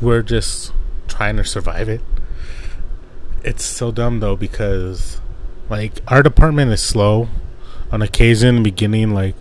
we're 0.00 0.22
just 0.22 0.72
trying 1.08 1.36
to 1.36 1.44
survive 1.44 1.88
it. 1.88 2.00
It's 3.44 3.64
so 3.64 3.92
dumb 3.92 4.20
though 4.20 4.36
because 4.36 5.20
like 5.68 6.00
our 6.08 6.22
department 6.22 6.72
is 6.72 6.82
slow. 6.82 7.28
On 7.92 8.02
occasion 8.02 8.64
beginning 8.64 9.14
like 9.14 9.36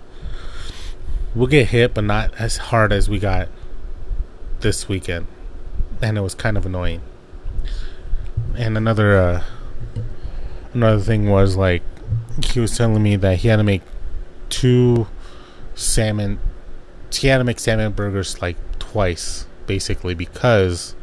we'll 1.34 1.48
get 1.48 1.70
hit 1.70 1.96
but 1.96 2.04
not 2.04 2.32
as 2.36 2.58
hard 2.58 2.94
as 2.94 3.10
we 3.10 3.18
got 3.18 3.50
this 4.60 4.88
weekend. 4.88 5.28
And 6.02 6.18
it 6.18 6.22
was 6.22 6.36
kind 6.36 6.56
of 6.56 6.66
annoying. 6.66 7.02
And 8.56 8.78
another 8.78 9.18
uh 9.18 9.44
another 10.74 11.02
thing 11.02 11.30
was 11.30 11.58
like 11.58 11.82
he 12.46 12.60
was 12.60 12.78
telling 12.78 13.02
me 13.02 13.16
that 13.16 13.40
he 13.40 13.48
had 13.48 13.58
to 13.58 13.64
make 13.64 13.82
two 14.50 15.08
salmon 15.74 16.40
he 17.12 17.28
had 17.28 17.38
to 17.38 17.44
make 17.44 17.60
salmon 17.60 17.92
burgers 17.92 18.42
like 18.42 18.58
twice 18.80 19.46
basically 19.68 20.14
because 20.14 20.96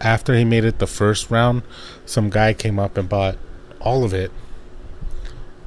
after 0.00 0.34
he 0.34 0.44
made 0.44 0.64
it 0.64 0.78
the 0.78 0.86
first 0.86 1.30
round 1.30 1.62
some 2.04 2.30
guy 2.30 2.52
came 2.52 2.78
up 2.78 2.96
and 2.96 3.08
bought 3.08 3.36
all 3.80 4.04
of 4.04 4.14
it. 4.14 4.30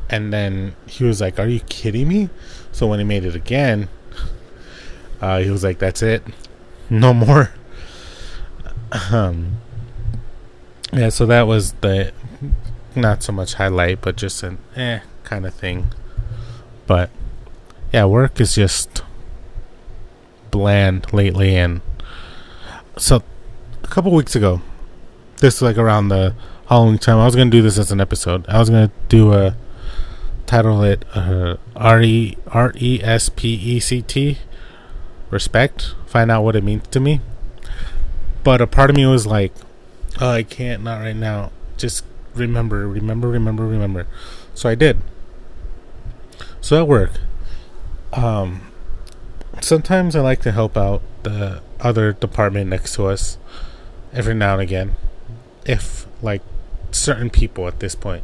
And 0.10 0.32
then 0.32 0.76
he 0.88 1.04
was 1.04 1.22
like 1.22 1.40
are 1.40 1.48
you 1.48 1.60
kidding 1.62 2.08
me? 2.08 2.30
So 2.72 2.88
when 2.88 3.00
he 3.00 3.06
made 3.06 3.26
it 3.26 3.36
again 3.36 3.90
uh, 5.22 5.40
he 5.40 5.50
was 5.50 5.64
like 5.64 5.80
that's 5.80 6.02
it. 6.02 6.24
No 6.90 7.14
more. 7.14 7.52
Um 9.12 9.58
yeah 10.94 11.10
so 11.10 11.26
that 11.26 11.44
was 11.44 11.74
the 11.82 12.14
not 12.96 13.24
so 13.24 13.34
much 13.34 13.56
highlight 13.56 14.00
but 14.02 14.16
just 14.16 14.44
an 14.44 14.58
eh 14.76 15.00
kind 15.24 15.46
of 15.46 15.54
thing 15.54 15.88
but 16.88 17.10
yeah 17.92 18.06
work 18.06 18.40
is 18.40 18.56
just 18.56 19.04
bland 20.52 21.12
lately 21.14 21.56
and 21.56 21.82
so 22.98 23.22
a 23.84 23.88
couple 23.88 24.12
weeks 24.12 24.36
ago 24.36 24.62
this 25.38 25.62
like 25.62 25.78
around 25.78 26.10
the 26.10 26.34
Halloween 26.68 26.98
time 26.98 27.20
I 27.20 27.26
was 27.26 27.36
gonna 27.36 27.52
do 27.52 27.62
this 27.62 27.78
as 27.78 27.92
an 27.92 28.02
episode. 28.02 28.46
I 28.48 28.58
was 28.60 28.70
gonna 28.70 28.92
do 29.10 29.34
a 29.34 29.56
title 30.46 30.82
it 30.84 31.06
uh, 31.14 31.58
R 31.76 32.02
E 32.02 32.38
R 32.48 32.74
E 32.76 33.00
S 33.04 33.30
P 33.30 33.54
E 33.54 33.80
C 33.80 34.02
T 34.02 34.40
respect 35.30 35.94
find 36.06 36.32
out 36.32 36.44
what 36.44 36.56
it 36.56 36.64
means 36.64 36.88
to 36.88 37.00
me. 37.00 37.22
But 38.44 38.62
a 38.62 38.68
part 38.68 38.90
of 38.90 38.96
me 38.96 39.06
was 39.06 39.28
like 39.28 39.54
oh, 40.20 40.30
I 40.30 40.44
can't 40.44 40.84
not 40.84 41.00
right 41.00 41.16
now. 41.16 41.52
Just 41.78 42.06
remember 42.34 42.88
remember 42.88 43.30
remember 43.30 43.66
remember. 43.66 44.08
So 44.54 44.70
I 44.70 44.76
did 44.76 44.98
so 46.66 46.82
at 46.82 46.88
work 46.88 47.12
um 48.14 48.60
sometimes 49.62 50.16
I 50.16 50.22
like 50.22 50.42
to 50.42 50.52
help 50.52 50.76
out 50.76 51.04
the 51.22 51.62
other 51.80 52.14
department 52.14 52.72
next 52.72 52.96
to 52.96 53.06
us 53.06 53.38
every 54.12 54.34
now 54.34 54.54
and 54.54 54.64
again 54.64 54.96
if 55.68 56.08
like 56.24 56.42
certain 56.90 57.30
people 57.30 57.68
at 57.68 57.80
this 57.82 57.94
point. 57.94 58.24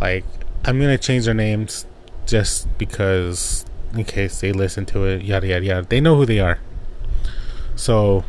Like 0.00 0.24
I'm 0.64 0.80
gonna 0.80 0.96
change 0.96 1.26
their 1.26 1.34
names 1.34 1.84
just 2.24 2.78
because 2.78 3.66
in 3.92 4.04
case 4.04 4.40
they 4.40 4.52
listen 4.52 4.86
to 4.86 5.04
it 5.04 5.22
yada 5.22 5.46
yada 5.46 5.64
yada. 5.66 5.86
They 5.86 6.00
know 6.00 6.16
who 6.16 6.24
they 6.24 6.40
are. 6.40 6.58
So 7.74 8.24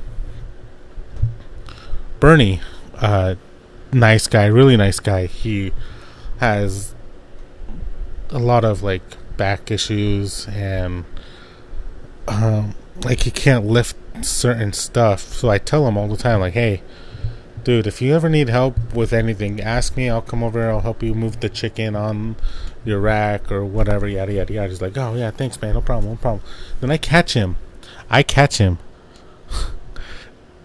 Bernie 2.19 2.59
uh 2.95 3.35
nice 3.93 4.27
guy 4.27 4.47
really 4.47 4.75
nice 4.75 4.99
guy. 4.99 5.27
He 5.27 5.71
has 6.39 6.93
a 8.29 8.39
lot 8.39 8.63
of 8.63 8.84
like 8.84 9.01
back 9.38 9.72
issues 9.72 10.48
and 10.48 11.05
um, 12.27 12.75
like 13.03 13.22
he 13.22 13.31
can't 13.31 13.65
lift 13.65 13.96
certain 14.25 14.74
stuff. 14.74 15.22
So 15.34 15.50
I 15.50 15.57
tell 15.57 15.88
him 15.88 15.98
all 15.98 16.07
the 16.07 16.17
time, 16.17 16.39
like, 16.39 16.53
hey, 16.53 16.81
dude, 17.63 17.88
if 17.88 18.01
you 18.01 18.13
ever 18.15 18.29
need 18.29 18.50
help 18.50 18.93
with 18.93 19.13
anything, 19.13 19.62
ask 19.62 19.96
me. 19.96 20.10
I'll 20.10 20.22
come 20.22 20.43
over. 20.43 20.69
I'll 20.69 20.81
help 20.81 21.03
you 21.03 21.13
move 21.13 21.39
the 21.39 21.50
chicken 21.50 21.96
on 21.96 22.36
your 22.86 23.00
rack 23.00 23.51
or 23.51 23.65
whatever. 23.65 24.07
Yada 24.07 24.34
yada 24.34 24.53
yada. 24.53 24.69
He's 24.69 24.81
like, 24.81 24.98
oh 24.98 25.15
yeah, 25.15 25.31
thanks, 25.31 25.62
man. 25.62 25.74
No 25.74 25.81
problem. 25.81 26.13
No 26.13 26.17
problem. 26.17 26.43
Then 26.81 26.91
I 26.91 26.98
catch 26.98 27.34
him. 27.34 27.57
I 28.10 28.24
catch 28.24 28.57
him 28.57 28.79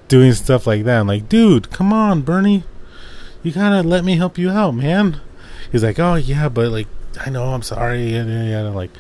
doing 0.09 0.33
stuff 0.33 0.67
like 0.67 0.85
that. 0.85 1.01
I'm 1.01 1.09
like, 1.09 1.29
dude, 1.29 1.71
come 1.71 1.93
on, 1.93 2.23
Bernie. 2.23 2.65
You 3.43 3.51
gotta 3.51 3.83
let 3.83 4.05
me 4.05 4.17
help 4.17 4.39
you 4.39 4.51
out, 4.51 4.73
man. 4.73 5.21
He's 5.71 5.83
like, 5.83 5.99
oh 5.99 6.15
yeah, 6.15 6.49
but 6.49 6.71
like, 6.71 6.87
I 7.21 7.31
know, 7.31 7.53
I'm 7.53 7.63
sorry. 7.63 8.15
And 8.15 8.31
I'm 8.31 8.75
like, 8.75 8.91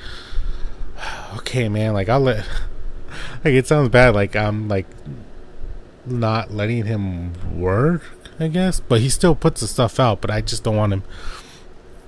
okay, 1.39 1.69
man. 1.69 1.93
Like, 1.93 2.09
I'll 2.09 2.21
let. 2.21 2.47
Like, 3.45 3.55
it 3.55 3.67
sounds 3.67 3.89
bad. 3.89 4.15
Like, 4.15 4.37
I'm 4.37 4.69
like 4.69 4.87
not 6.07 6.53
letting 6.53 6.87
him 6.87 7.61
work, 7.61 8.03
I 8.39 8.49
guess. 8.49 8.81
But 8.81 9.01
he 9.01 9.11
still 9.11 9.35
puts 9.35 9.61
the 9.61 9.67
stuff 9.67 10.01
out. 10.01 10.21
But 10.21 10.31
I 10.31 10.41
just 10.41 10.65
don't 10.65 10.77
want 10.77 10.93
him 10.93 11.03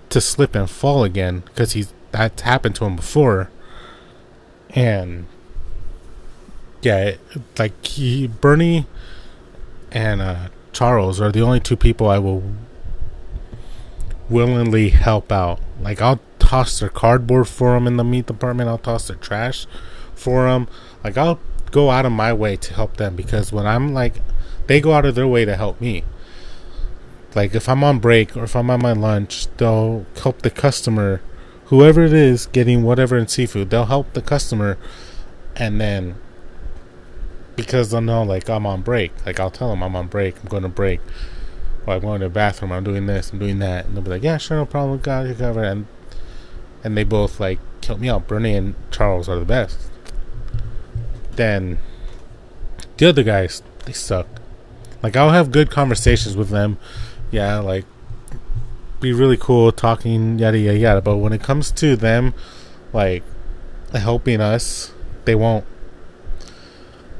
to 0.08 0.20
slip 0.20 0.54
and 0.54 0.70
fall 0.70 1.02
again 1.04 1.40
because 1.40 1.72
he's 1.72 1.92
that's 2.12 2.42
happened 2.42 2.76
to 2.76 2.84
him 2.84 2.96
before. 2.96 3.50
And 4.70 5.26
yeah, 6.82 6.98
it, 7.04 7.20
like 7.58 7.84
he, 7.84 8.28
Bernie 8.28 8.86
and 9.90 10.22
uh, 10.22 10.48
Charles 10.72 11.20
are 11.20 11.32
the 11.32 11.40
only 11.40 11.60
two 11.60 11.76
people 11.76 12.08
I 12.08 12.18
will 12.18 12.42
willingly 14.28 14.90
help 14.90 15.32
out. 15.32 15.60
Like 15.80 16.00
I'll 16.00 16.20
toss 16.38 16.78
their 16.78 16.88
cardboard 16.88 17.48
for 17.48 17.72
them 17.72 17.86
in 17.86 17.96
the 17.96 18.04
meat 18.04 18.26
department. 18.26 18.68
I'll 18.68 18.78
toss 18.78 19.08
their 19.08 19.16
trash 19.16 19.66
for 20.14 20.48
them. 20.48 20.68
Like 21.02 21.16
I'll 21.16 21.40
go 21.70 21.90
out 21.90 22.06
of 22.06 22.12
my 22.12 22.32
way 22.32 22.56
to 22.56 22.74
help 22.74 22.96
them 22.96 23.16
because 23.16 23.52
when 23.52 23.66
I'm 23.66 23.92
like, 23.92 24.22
they 24.66 24.80
go 24.80 24.92
out 24.92 25.04
of 25.04 25.14
their 25.14 25.26
way 25.26 25.44
to 25.44 25.56
help 25.56 25.80
me. 25.80 26.04
Like 27.34 27.54
if 27.54 27.68
I'm 27.68 27.82
on 27.82 27.98
break 27.98 28.36
or 28.36 28.44
if 28.44 28.54
I'm 28.54 28.70
on 28.70 28.80
my 28.80 28.92
lunch, 28.92 29.48
they'll 29.56 30.06
help 30.22 30.42
the 30.42 30.50
customer, 30.50 31.20
whoever 31.66 32.02
it 32.02 32.12
is, 32.12 32.46
getting 32.46 32.82
whatever 32.82 33.18
in 33.18 33.26
seafood. 33.26 33.70
They'll 33.70 33.86
help 33.86 34.12
the 34.12 34.22
customer, 34.22 34.78
and 35.56 35.80
then 35.80 36.14
because 37.56 37.90
they'll 37.90 38.00
know 38.00 38.22
like 38.22 38.48
I'm 38.48 38.66
on 38.66 38.82
break. 38.82 39.12
Like 39.26 39.40
I'll 39.40 39.50
tell 39.50 39.70
them 39.70 39.82
I'm 39.82 39.96
on 39.96 40.06
break. 40.06 40.36
I'm 40.40 40.48
going 40.48 40.62
to 40.62 40.68
break. 40.68 41.00
Or 41.86 41.94
I'm 41.94 42.00
going 42.00 42.20
to 42.20 42.26
the 42.26 42.30
bathroom. 42.30 42.72
I'm 42.72 42.84
doing 42.84 43.06
this. 43.06 43.32
I'm 43.32 43.38
doing 43.38 43.58
that. 43.58 43.86
And 43.86 43.94
they'll 43.94 44.02
be 44.02 44.10
like, 44.10 44.22
yeah, 44.22 44.38
sure, 44.38 44.56
no 44.56 44.66
problem. 44.66 44.98
Got 45.00 45.26
you 45.26 45.34
covered. 45.34 45.64
And 45.64 45.86
and 46.82 46.96
they 46.96 47.04
both 47.04 47.40
like 47.40 47.58
help 47.84 48.00
me 48.00 48.08
out. 48.08 48.28
Bernie 48.28 48.54
and 48.54 48.74
Charles 48.90 49.28
are 49.28 49.38
the 49.38 49.44
best. 49.44 49.78
Then 51.32 51.78
the 52.96 53.08
other 53.08 53.22
guys, 53.22 53.62
they 53.86 53.92
suck. 53.92 54.26
Like 55.02 55.16
I'll 55.16 55.30
have 55.30 55.50
good 55.50 55.70
conversations 55.70 56.36
with 56.36 56.50
them. 56.50 56.78
Yeah, 57.30 57.58
like 57.58 57.84
be 59.00 59.12
really 59.12 59.36
cool 59.36 59.72
talking 59.72 60.38
yada 60.38 60.58
yada 60.58 60.78
yada. 60.78 61.00
But 61.00 61.16
when 61.18 61.32
it 61.32 61.42
comes 61.42 61.70
to 61.72 61.96
them, 61.96 62.34
like 62.92 63.22
helping 63.92 64.40
us, 64.40 64.92
they 65.24 65.34
won't. 65.34 65.64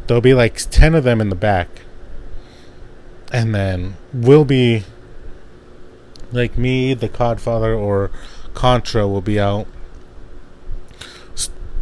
There'll 0.07 0.21
be 0.21 0.35
like 0.35 0.57
ten 0.71 0.95
of 0.95 1.05
them 1.05 1.21
in 1.21 1.31
the 1.31 1.37
back, 1.37 1.69
and 3.35 3.53
then 3.53 3.97
we'll 4.13 4.45
be 4.45 4.85
like 6.31 6.57
me, 6.57 6.95
the 6.95 7.09
Codfather, 7.09 7.77
or 7.77 8.13
Contra 8.55 9.09
will 9.09 9.21
be 9.21 9.41
out 9.41 9.67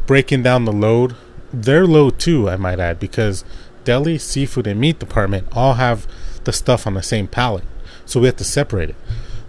breaking 0.06 0.42
down 0.42 0.64
the 0.64 0.72
load. 0.72 1.14
Their 1.52 1.86
load 1.86 2.18
too, 2.18 2.48
I 2.48 2.56
might 2.56 2.80
add, 2.80 2.98
because 2.98 3.44
deli, 3.84 4.16
seafood, 4.16 4.66
and 4.66 4.80
meat 4.80 4.98
department 4.98 5.46
all 5.52 5.74
have 5.74 6.06
the 6.44 6.52
stuff 6.52 6.86
on 6.86 6.94
the 6.94 7.02
same 7.02 7.28
pallet, 7.28 7.64
so 8.06 8.18
we 8.18 8.26
have 8.26 8.36
to 8.36 8.44
separate 8.44 8.90
it. 8.90 8.96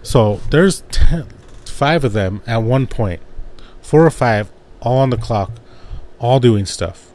So 0.02 0.40
there's 0.50 0.82
ten, 0.90 1.26
five 1.64 2.04
of 2.04 2.12
them 2.12 2.42
at 2.46 2.58
one 2.58 2.86
point, 2.86 3.22
four 3.80 4.04
or 4.04 4.10
five, 4.10 4.50
all 4.82 4.98
on 4.98 5.08
the 5.08 5.16
clock, 5.16 5.52
all 6.18 6.38
doing 6.38 6.66
stuff. 6.66 7.10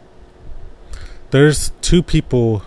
There's 1.29 1.71
two 1.81 2.01
people 2.01 2.63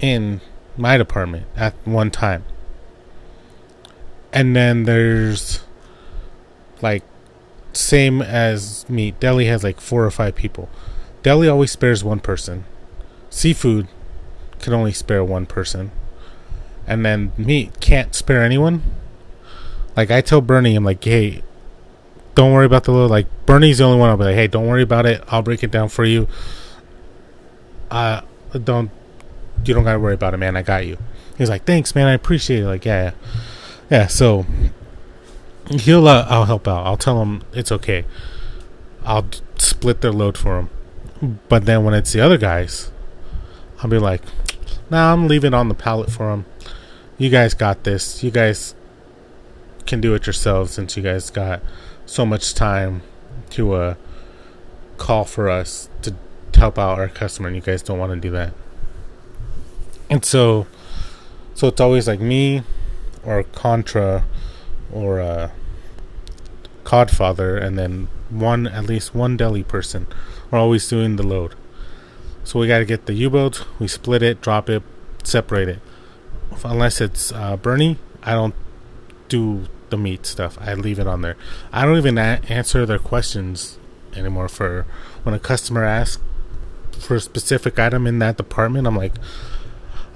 in 0.00 0.40
my 0.76 0.96
department 0.96 1.46
at 1.56 1.74
one 1.84 2.10
time, 2.10 2.44
and 4.32 4.54
then 4.54 4.84
there's 4.84 5.60
like 6.82 7.02
same 7.72 8.22
as 8.22 8.88
meat. 8.88 9.18
Deli 9.20 9.46
has 9.46 9.62
like 9.62 9.80
four 9.80 10.04
or 10.04 10.10
five 10.10 10.34
people. 10.34 10.68
Deli 11.22 11.48
always 11.48 11.72
spares 11.72 12.02
one 12.02 12.20
person. 12.20 12.64
Seafood 13.30 13.88
can 14.60 14.72
only 14.72 14.92
spare 14.92 15.24
one 15.24 15.46
person. 15.46 15.90
And 16.86 17.04
then 17.04 17.32
meat 17.36 17.80
can't 17.80 18.14
spare 18.14 18.42
anyone. 18.42 18.82
Like 19.96 20.10
I 20.10 20.20
tell 20.20 20.40
Bernie, 20.40 20.76
I'm 20.76 20.84
like, 20.84 21.02
hey, 21.02 21.42
don't 22.34 22.52
worry 22.52 22.66
about 22.66 22.84
the 22.84 22.92
load. 22.92 23.10
Like 23.10 23.26
Bernie's 23.46 23.78
the 23.78 23.84
only 23.84 23.98
one. 23.98 24.10
I'll 24.10 24.16
be 24.16 24.24
like, 24.24 24.34
hey, 24.34 24.46
don't 24.46 24.66
worry 24.66 24.82
about 24.82 25.06
it. 25.06 25.22
I'll 25.28 25.42
break 25.42 25.62
it 25.62 25.70
down 25.70 25.88
for 25.88 26.04
you. 26.04 26.28
Uh, 27.90 28.20
don't 28.52 28.90
you 29.68 29.74
don't 29.74 29.84
gotta 29.84 29.98
worry 29.98 30.14
about 30.14 30.34
it, 30.34 30.38
man. 30.38 30.56
I 30.56 30.62
got 30.62 30.86
you. 30.86 30.98
He's 31.36 31.50
like, 31.50 31.64
thanks, 31.64 31.94
man. 31.94 32.06
I 32.06 32.12
appreciate 32.12 32.60
it. 32.60 32.66
Like, 32.66 32.84
yeah, 32.84 33.04
yeah. 33.04 33.12
yeah 33.90 34.06
so 34.06 34.46
he'll, 35.70 36.06
uh, 36.08 36.26
I'll 36.28 36.46
help 36.46 36.66
out. 36.66 36.86
I'll 36.86 36.96
tell 36.96 37.20
him 37.22 37.42
it's 37.52 37.70
okay. 37.72 38.04
I'll 39.04 39.26
split 39.56 40.00
their 40.00 40.12
load 40.12 40.36
for 40.38 40.58
him. 40.58 41.38
But 41.48 41.64
then 41.64 41.84
when 41.84 41.94
it's 41.94 42.12
the 42.12 42.20
other 42.20 42.38
guys, 42.38 42.90
I'll 43.78 43.90
be 43.90 43.98
like, 43.98 44.22
nah, 44.90 45.12
I'm 45.12 45.28
leaving 45.28 45.54
on 45.54 45.68
the 45.68 45.74
pallet 45.74 46.10
for 46.10 46.30
them. 46.30 46.46
You 47.18 47.30
guys 47.30 47.54
got 47.54 47.84
this. 47.84 48.22
You 48.22 48.30
guys 48.30 48.74
can 49.86 50.00
do 50.00 50.14
it 50.14 50.26
yourselves 50.26 50.72
since 50.72 50.96
you 50.96 51.02
guys 51.02 51.30
got 51.30 51.62
so 52.04 52.26
much 52.26 52.54
time 52.54 53.02
to 53.50 53.72
uh, 53.72 53.94
call 54.96 55.24
for 55.24 55.48
us 55.48 55.88
to 56.02 56.14
help 56.54 56.78
out 56.78 56.98
our 56.98 57.08
customer 57.08 57.48
and 57.48 57.56
you 57.56 57.62
guys 57.62 57.82
don't 57.82 57.98
want 57.98 58.12
to 58.12 58.20
do 58.20 58.30
that. 58.30 58.52
And 60.08 60.24
so 60.24 60.66
so 61.54 61.68
it's 61.68 61.80
always 61.80 62.06
like 62.06 62.20
me 62.20 62.62
or 63.24 63.42
Contra 63.42 64.24
or 64.92 65.20
uh, 65.20 65.50
Codfather 66.84 67.60
and 67.60 67.78
then 67.78 68.08
one 68.28 68.66
at 68.66 68.84
least 68.84 69.14
one 69.14 69.36
deli 69.36 69.62
person 69.62 70.06
are 70.52 70.58
always 70.58 70.86
doing 70.88 71.16
the 71.16 71.26
load. 71.26 71.54
So 72.44 72.60
we 72.60 72.68
got 72.68 72.78
to 72.78 72.84
get 72.84 73.06
the 73.06 73.14
U-boat, 73.14 73.66
we 73.80 73.88
split 73.88 74.22
it, 74.22 74.40
drop 74.40 74.70
it, 74.70 74.82
separate 75.24 75.68
it. 75.68 75.80
Unless 76.64 77.00
it's 77.00 77.32
uh, 77.32 77.56
Bernie, 77.56 77.98
I 78.22 78.32
don't 78.32 78.54
do 79.28 79.66
the 79.90 79.96
meat 79.96 80.26
stuff. 80.26 80.56
I 80.60 80.74
leave 80.74 80.98
it 80.98 81.06
on 81.06 81.22
there. 81.22 81.36
I 81.72 81.84
don't 81.84 81.96
even 81.96 82.18
a- 82.18 82.40
answer 82.48 82.86
their 82.86 82.98
questions 82.98 83.78
anymore. 84.14 84.48
For 84.48 84.86
when 85.22 85.34
a 85.34 85.38
customer 85.38 85.84
asks 85.84 86.22
for 87.00 87.16
a 87.16 87.20
specific 87.20 87.78
item 87.78 88.06
in 88.06 88.18
that 88.20 88.36
department, 88.36 88.86
I'm 88.86 88.96
like, 88.96 89.14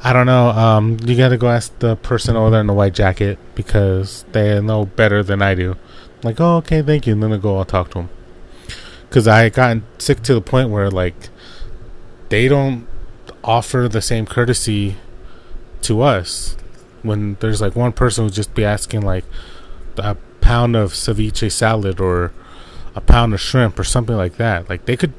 I 0.02 0.14
don't 0.14 0.26
know. 0.26 0.48
Um, 0.48 0.96
you 1.04 1.16
got 1.16 1.28
to 1.28 1.36
go 1.36 1.48
ask 1.48 1.78
the 1.78 1.96
person 1.96 2.34
over 2.34 2.50
there 2.50 2.60
in 2.60 2.66
the 2.66 2.72
white 2.72 2.94
jacket 2.94 3.38
because 3.54 4.24
they 4.32 4.60
know 4.60 4.86
better 4.86 5.22
than 5.22 5.42
I 5.42 5.54
do. 5.54 5.76
Like, 6.22 6.40
oh, 6.40 6.56
okay, 6.56 6.80
thank 6.80 7.06
you. 7.06 7.12
And 7.12 7.22
then 7.22 7.32
I 7.32 7.36
go, 7.36 7.58
I'll 7.58 7.64
talk 7.66 7.88
to 7.90 7.98
them. 7.98 8.10
Because 9.08 9.28
I 9.28 9.48
gotten 9.50 9.84
sick 9.98 10.22
to 10.22 10.34
the 10.34 10.40
point 10.40 10.70
where 10.70 10.90
like 10.90 11.28
they 12.30 12.48
don't 12.48 12.86
offer 13.44 13.88
the 13.88 14.00
same 14.00 14.24
courtesy 14.24 14.96
to 15.82 16.00
us 16.00 16.56
when 17.02 17.36
there's 17.40 17.60
like 17.60 17.74
one 17.74 17.92
person 17.92 18.24
who 18.24 18.30
just 18.30 18.54
be 18.54 18.64
asking 18.64 19.02
like 19.02 19.24
a 19.98 20.14
pound 20.40 20.76
of 20.76 20.92
ceviche 20.92 21.50
salad 21.50 22.00
or 22.00 22.32
a 22.94 23.00
pound 23.00 23.34
of 23.34 23.40
shrimp 23.40 23.78
or 23.78 23.84
something 23.84 24.16
like 24.16 24.36
that. 24.36 24.68
Like 24.68 24.86
they 24.86 24.96
could 24.96 25.12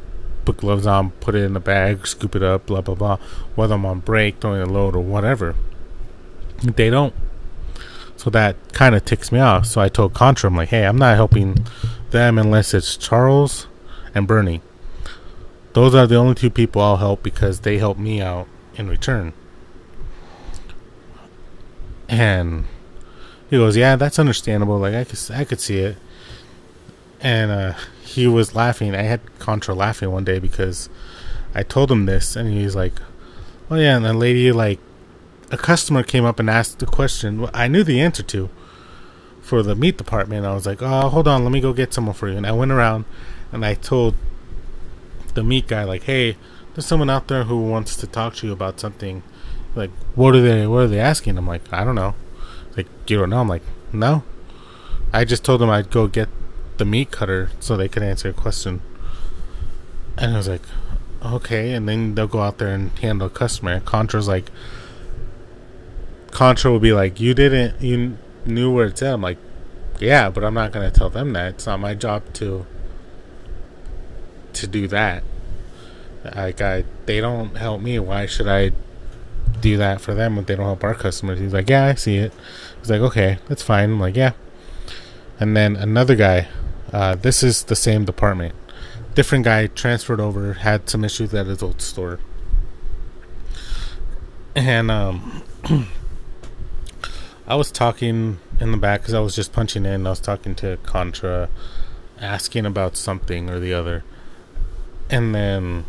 put 0.46 0.58
gloves 0.58 0.88
on, 0.88 1.12
put 1.12 1.36
it 1.36 1.44
in 1.44 1.54
the 1.54 1.60
bag, 1.60 2.06
scoop 2.08 2.36
it 2.36 2.44
up, 2.44 2.66
blah 2.66 2.82
blah 2.82 2.96
blah. 2.96 3.18
Whether 3.56 3.76
I'm 3.76 3.86
on 3.86 4.00
break, 4.00 4.40
throwing 4.40 4.62
a 4.62 4.66
load, 4.66 4.96
or 4.96 5.02
whatever, 5.02 5.56
they 6.64 6.90
don't. 6.90 7.14
So 8.18 8.30
that 8.30 8.56
kind 8.74 8.94
of 8.94 9.04
ticks 9.04 9.32
me 9.32 9.40
off. 9.40 9.66
So 9.66 9.82
I 9.82 9.90
told 9.90 10.14
Contra, 10.14 10.50
I'm 10.50 10.56
like, 10.56 10.70
hey, 10.70 10.86
I'm 10.86 10.98
not 10.98 11.16
helping 11.16 11.66
them 12.12 12.38
unless 12.38 12.74
it's 12.74 12.96
Charles 12.96 13.68
and 14.14 14.28
Bernie. 14.28 14.62
Those 15.74 15.96
are 15.96 16.06
the 16.06 16.18
only 16.18 16.36
two 16.36 16.50
people 16.50 16.82
I'll 16.82 16.98
help 16.98 17.24
because 17.24 17.62
they 17.62 17.78
help 17.78 17.98
me 17.98 18.22
out 18.22 18.48
in 18.76 18.90
return. 18.90 19.34
And 22.10 22.66
he 23.50 23.58
goes, 23.58 23.78
"Yeah, 23.78 23.96
that's 23.96 24.20
understandable. 24.20 24.78
Like 24.80 24.96
I 24.96 25.04
could, 25.06 25.20
I 25.34 25.46
could 25.46 25.60
see 25.60 25.80
it." 25.80 25.98
And 27.22 27.52
uh, 27.52 27.74
he 28.12 28.28
was 28.28 28.56
laughing. 28.56 28.94
I 28.94 29.04
had 29.04 29.22
Contra 29.40 29.74
laughing 29.74 30.12
one 30.12 30.26
day 30.26 30.40
because 30.40 30.90
I 31.56 31.64
told 31.64 31.92
him 31.92 32.06
this, 32.06 32.36
and 32.36 32.50
he's 32.50 32.76
like, 32.76 33.00
"Oh 33.70 33.76
yeah." 33.76 33.96
And 33.96 34.06
the 34.06 34.14
lady, 34.14 34.52
like, 34.52 34.80
a 35.52 35.58
customer 35.58 36.04
came 36.04 36.26
up 36.26 36.40
and 36.40 36.50
asked 36.50 36.82
a 36.84 36.86
question 36.86 37.48
I 37.54 37.68
knew 37.68 37.84
the 37.84 38.00
answer 38.02 38.24
to 38.24 38.50
for 39.42 39.64
the 39.64 39.76
meat 39.76 39.98
department. 39.98 40.46
I 40.46 40.54
was 40.54 40.66
like, 40.66 40.82
"Oh, 40.82 41.10
hold 41.10 41.28
on, 41.28 41.44
let 41.44 41.52
me 41.52 41.62
go 41.62 41.74
get 41.74 41.94
someone 41.94 42.16
for 42.16 42.30
you." 42.30 42.38
And 42.38 42.48
I 42.48 42.52
went 42.52 42.72
around 42.72 43.06
and 43.52 43.66
I 43.66 43.74
told 43.76 44.16
the 45.34 45.44
meat 45.44 45.68
guy, 45.68 45.84
like, 45.84 46.04
"Hey, 46.04 46.38
there's 46.74 46.86
someone 46.86 47.10
out 47.10 47.28
there 47.28 47.46
who 47.46 47.58
wants 47.62 47.96
to 47.98 48.08
talk 48.08 48.36
to 48.36 48.48
you 48.48 48.54
about 48.54 48.80
something." 48.80 49.24
Like, 49.76 49.92
what 50.16 50.36
are 50.36 50.42
they? 50.42 50.68
What 50.68 50.84
are 50.84 50.88
they 50.88 51.00
asking? 51.00 51.38
I'm 51.38 51.48
like, 51.48 51.62
I 51.72 51.86
don't 51.86 51.96
know. 51.96 52.14
Like, 52.76 52.88
you 53.08 53.18
don't 53.18 53.30
know? 53.30 53.40
I'm 53.40 53.48
like, 53.48 53.64
no. 53.94 54.24
I 55.14 55.24
just 55.26 55.44
told 55.44 55.62
him 55.62 55.70
I'd 55.70 55.90
go 55.90 56.08
get 56.08 56.30
the 56.82 56.86
meat 56.86 57.12
cutter 57.12 57.52
so 57.60 57.78
they 57.78 57.88
could 57.88 58.02
answer 58.02 58.30
a 58.30 58.34
question. 58.34 58.82
And 60.18 60.34
I 60.34 60.38
was 60.38 60.48
like, 60.48 60.64
okay. 61.24 61.74
And 61.74 61.88
then 61.88 62.16
they'll 62.16 62.26
go 62.26 62.42
out 62.42 62.58
there 62.58 62.74
and 62.74 62.90
handle 62.98 63.28
a 63.28 63.30
customer. 63.30 63.80
Contra's 63.82 64.28
like, 64.28 64.50
Contra 66.32 66.72
will 66.72 66.80
be 66.80 66.92
like, 66.92 67.20
you 67.20 67.36
didn't, 67.36 67.80
you 67.84 68.18
knew 68.48 68.74
where 68.74 68.88
it's 68.88 69.04
at. 69.04 69.14
I'm 69.14 69.22
like, 69.22 69.38
yeah, 70.00 70.32
but 70.32 70.44
I'm 70.44 70.56
not 70.56 70.72
gonna 70.72 70.90
tell 70.90 71.12
them 71.12 71.34
that. 71.34 71.54
It's 71.54 71.68
not 71.68 71.80
my 71.80 71.94
job 71.94 72.24
to 72.34 72.66
to 74.54 74.66
do 74.66 74.88
that. 74.88 75.24
Like 76.36 76.62
I, 76.62 76.86
they 77.06 77.22
don't 77.22 77.58
help 77.58 77.82
me. 77.82 78.00
Why 78.00 78.26
should 78.26 78.48
I 78.48 78.72
do 79.60 79.78
that 79.78 80.02
for 80.02 80.16
them 80.16 80.40
if 80.40 80.48
they 80.48 80.56
don't 80.56 80.66
help 80.66 80.84
our 80.84 80.96
customers? 80.96 81.40
He's 81.40 81.54
like, 81.54 81.70
yeah, 81.70 81.86
I 81.86 81.94
see 81.94 82.18
it. 82.18 82.34
He's 82.80 82.90
like, 82.90 83.02
okay, 83.02 83.38
that's 83.48 83.62
fine. 83.62 83.92
I'm 83.92 84.00
like, 84.00 84.16
yeah. 84.16 84.32
And 85.40 85.56
then 85.56 85.76
another 85.76 86.16
guy 86.16 86.48
uh, 86.94 87.16
this 87.16 87.44
is 87.44 87.64
the 87.64 87.76
same 87.76 88.06
department. 88.06 88.56
Different 89.16 89.46
guy 89.46 89.68
transferred 89.68 90.20
over, 90.20 90.54
had 90.54 90.90
some 90.90 91.04
issues 91.04 91.34
at 91.34 91.46
his 91.46 91.64
old 91.64 91.82
store. 91.82 92.20
And 94.56 94.92
um, 94.92 95.44
I 97.48 97.56
was 97.56 97.72
talking 97.72 98.40
in 98.60 98.72
the 98.72 98.78
back 98.78 99.02
because 99.02 99.14
I 99.14 99.20
was 99.20 99.36
just 99.36 99.54
punching 99.54 99.86
in. 99.86 100.06
I 100.06 100.10
was 100.12 100.20
talking 100.20 100.56
to 100.56 100.78
Contra, 100.84 101.50
asking 102.20 102.66
about 102.66 102.98
something 102.98 103.50
or 103.50 103.60
the 103.60 103.74
other. 103.74 104.04
And 105.10 105.34
then 105.34 105.86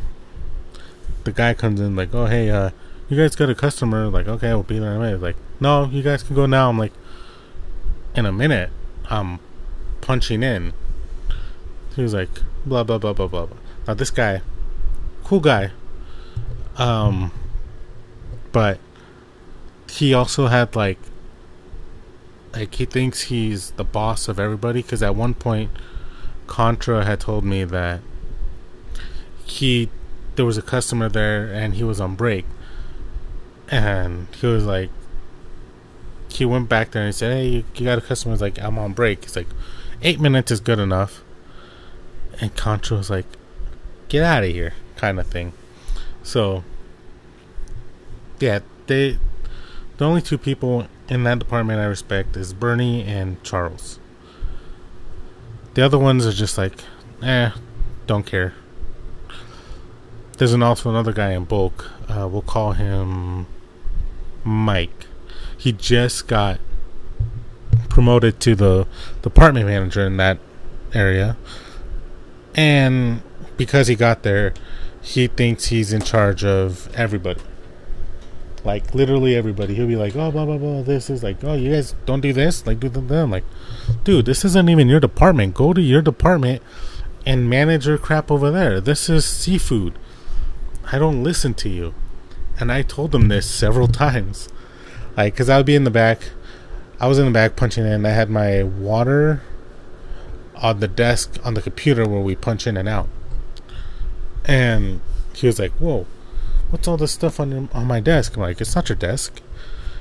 the 1.25 1.33
guy 1.33 1.55
comes 1.55 1.81
in 1.81 1.95
like, 1.95 2.15
"Oh 2.15 2.27
hey, 2.27 2.51
uh, 2.51 2.71
you 3.09 3.17
guys 3.17 3.37
got 3.37 3.51
a 3.51 3.55
customer?" 3.55 4.09
Like, 4.09 4.27
"Okay, 4.27 4.49
I'll 4.49 4.63
be 4.63 4.79
there 4.79 4.91
in 4.91 4.97
a 4.97 5.01
minute." 5.01 5.23
Like, 5.23 5.37
"No, 5.61 5.87
you 5.87 6.03
guys 6.03 6.23
can 6.23 6.35
go 6.35 6.47
now." 6.47 6.69
I'm 6.69 6.79
like, 6.79 6.93
"In 8.15 8.27
a 8.27 8.33
minute." 8.33 8.71
I'm 9.11 9.41
punching 10.01 10.43
in 10.43 10.73
he 11.97 12.03
was 12.03 12.15
like, 12.15 12.31
blah 12.65 12.85
blah 12.85 12.99
blah 12.99 13.13
blah 13.13 13.27
blah. 13.27 13.49
Now 13.87 13.95
this 13.95 14.11
guy, 14.11 14.43
cool 15.25 15.41
guy. 15.41 15.71
Um, 16.77 17.33
but 18.51 18.79
he 19.91 20.15
also 20.15 20.47
had 20.47 20.75
like, 20.75 20.99
like 22.53 22.75
he 22.75 22.85
thinks 22.85 23.23
he's 23.23 23.73
the 23.73 23.85
boss 23.85 24.29
of 24.29 24.41
everybody. 24.41 24.83
Because 24.83 25.03
at 25.03 25.15
one 25.15 25.35
point, 25.35 25.71
Contra 26.47 27.05
had 27.05 27.21
told 27.21 27.45
me 27.45 27.65
that 27.65 28.01
he 29.45 29.91
there 30.37 30.47
was 30.47 30.57
a 30.57 30.63
customer 30.63 31.09
there 31.09 31.53
and 31.53 31.75
he 31.75 31.85
was 31.85 32.01
on 32.01 32.15
break, 32.15 32.47
and 33.69 34.29
he 34.41 34.47
was 34.47 34.65
like, 34.65 34.91
he 36.29 36.47
went 36.47 36.71
back 36.71 36.93
there 36.93 37.03
and 37.03 37.09
he 37.09 37.13
said, 37.13 37.33
"Hey, 37.33 37.49
you, 37.49 37.65
you 37.75 37.85
got 37.85 37.99
a 37.99 38.03
customer?" 38.03 38.35
He's 38.35 38.41
like, 38.41 38.59
"I'm 38.63 38.79
on 38.79 38.93
break." 38.95 39.25
He's 39.25 39.37
like, 39.37 39.49
eight 40.01 40.19
minutes 40.19 40.51
is 40.51 40.61
good 40.61 40.79
enough 40.79 41.23
and 42.41 42.55
Contra 42.57 42.97
was 42.97 43.11
like, 43.11 43.27
"Get 44.09 44.23
out 44.23 44.45
of 44.45 44.51
here," 44.51 44.75
kind 44.97 45.19
of 45.19 45.27
thing. 45.27 45.53
So, 46.23 46.65
yeah, 48.41 48.61
they 48.87 49.19
the 49.99 50.05
only 50.05 50.23
two 50.23 50.39
people 50.39 50.87
in 51.09 51.25
that 51.25 51.39
department 51.39 51.81
I 51.81 51.85
respect 51.85 52.37
is 52.37 52.53
Bernie 52.53 53.05
and 53.05 53.43
Charles. 53.43 53.99
The 55.75 55.83
other 55.83 55.99
ones 55.99 56.27
are 56.27 56.33
just 56.33 56.59
like, 56.59 56.83
eh, 57.23 57.51
don't 58.07 58.27
care. 58.27 58.55
There's 60.39 60.53
an 60.53 60.63
also 60.63 60.91
another 60.91 61.13
guy 61.13 61.33
in 61.33 61.45
bulk. 61.45 61.91
Uh, 62.09 62.29
we'll 62.29 62.43
call 62.43 62.73
him 62.73 63.47
Mike. 64.45 65.07
He 65.57 65.73
just 65.73 66.27
got 66.27 66.59
promoted 67.89 68.41
to 68.41 68.55
the 68.55 68.87
department 69.23 69.67
manager 69.67 70.05
in 70.07 70.17
that 70.17 70.39
area. 70.95 71.37
And 72.55 73.23
because 73.57 73.89
he 73.89 73.95
got 73.95 74.23
there, 74.23 74.55
he 75.01 75.27
thinks 75.27 75.67
he's 75.67 75.93
in 75.93 76.03
charge 76.03 76.45
of 76.45 76.95
everybody. 76.95 77.41
Like 78.65 78.95
literally 78.95 79.35
everybody. 79.35 79.75
He'll 79.75 79.89
be 79.89 79.97
like, 79.97 80.15
"Oh, 80.15 80.31
blah 80.31 80.45
blah 80.45 80.59
blah. 80.59 80.83
This 80.83 81.11
is 81.11 81.23
like, 81.23 81.43
oh, 81.43 81.55
you 81.55 81.73
guys 81.73 81.95
don't 82.07 82.21
do 82.21 82.33
this. 82.33 82.65
Like, 82.67 82.79
do 82.79 82.89
them. 82.89 83.31
Like, 83.31 83.45
dude, 84.05 84.27
this 84.27 84.45
isn't 84.45 84.69
even 84.69 84.89
your 84.89 85.01
department. 85.01 85.55
Go 85.55 85.73
to 85.73 85.81
your 85.81 86.03
department 86.03 86.63
and 87.27 87.51
manage 87.51 87.87
your 87.87 87.99
crap 87.99 88.31
over 88.31 88.51
there. 88.51 88.81
This 88.81 89.09
is 89.09 89.25
seafood. 89.25 89.99
I 90.93 90.99
don't 90.99 91.25
listen 91.25 91.55
to 91.55 91.69
you." 91.69 91.95
And 92.61 92.71
I 92.71 92.83
told 92.83 93.15
him 93.15 93.27
this 93.29 93.51
several 93.51 93.89
times, 94.05 94.49
like, 95.17 95.35
cause 95.37 95.49
I 95.49 95.57
would 95.57 95.67
be 95.67 95.75
in 95.75 95.85
the 95.85 95.91
back. 95.91 96.31
I 97.01 97.09
was 97.09 97.19
in 97.19 97.25
the 97.25 97.33
back 97.33 97.57
punching 97.57 97.85
in. 97.85 98.07
I 98.07 98.11
had 98.11 98.31
my 98.31 98.63
water 98.63 99.43
on 100.63 100.79
the 100.79 100.89
desk 100.89 101.39
on 101.45 101.55
the 101.55 101.61
computer 101.61 102.09
where 102.09 102.21
we 102.21 102.37
punch 102.37 102.67
in 102.67 102.77
and 102.77 102.89
out. 102.89 103.09
And 104.45 105.01
he 105.35 105.47
was 105.47 105.59
like, 105.59 105.73
"Whoa, 105.73 106.07
what's 106.71 106.89
all 106.89 106.97
this 106.97 107.13
stuff 107.13 107.41
on 107.41 107.51
your, 107.51 107.69
on 107.73 107.87
my 107.87 108.01
desk?" 108.01 108.37
I'm 108.37 108.43
like, 108.43 108.61
"It's 108.61 108.75
not 108.75 108.89
your 108.89 108.97
desk." 108.97 109.43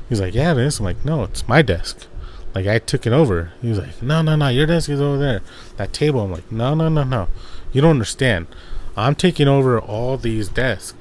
He's 0.08 0.22
like, 0.22 0.36
"Yeah, 0.36 0.52
it 0.52 0.58
is." 0.60 0.80
I'm 0.80 0.86
like, 0.86 1.04
"No, 1.04 1.24
it's 1.24 1.48
my 1.48 1.62
desk." 1.62 2.06
Like 2.54 2.68
I 2.68 2.80
took 2.80 3.08
it 3.08 3.14
over. 3.14 3.52
He 3.62 3.70
was 3.70 3.80
like, 3.80 4.02
"No, 4.02 4.22
no, 4.22 4.36
no, 4.36 4.50
your 4.50 4.68
desk 4.68 4.90
is 4.90 5.02
over 5.02 5.18
there. 5.18 5.42
That 5.78 5.94
table." 5.94 6.22
I'm 6.22 6.32
like, 6.32 6.52
"No, 6.52 6.76
no, 6.76 6.90
no, 6.90 7.04
no. 7.04 7.28
You 7.74 7.82
don't 7.82 7.92
understand. 7.92 8.48
I'm 8.96 9.16
taking 9.16 9.48
over 9.48 9.80
all 9.80 10.18
these 10.18 10.48
desks. 10.50 10.94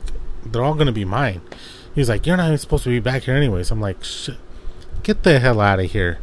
They're 0.44 0.64
all 0.64 0.74
gonna 0.74 0.92
be 0.92 1.04
mine." 1.04 1.42
He's 1.94 2.08
like, 2.08 2.26
"You're 2.26 2.36
not 2.36 2.46
even 2.46 2.58
supposed 2.58 2.84
to 2.84 2.90
be 2.90 3.00
back 3.00 3.24
here 3.24 3.34
anyways." 3.34 3.70
I'm 3.70 3.80
like, 3.80 4.02
"Shit, 4.04 4.36
get 5.02 5.22
the 5.22 5.38
hell 5.38 5.60
out 5.60 5.80
of 5.80 5.90
here." 5.90 6.18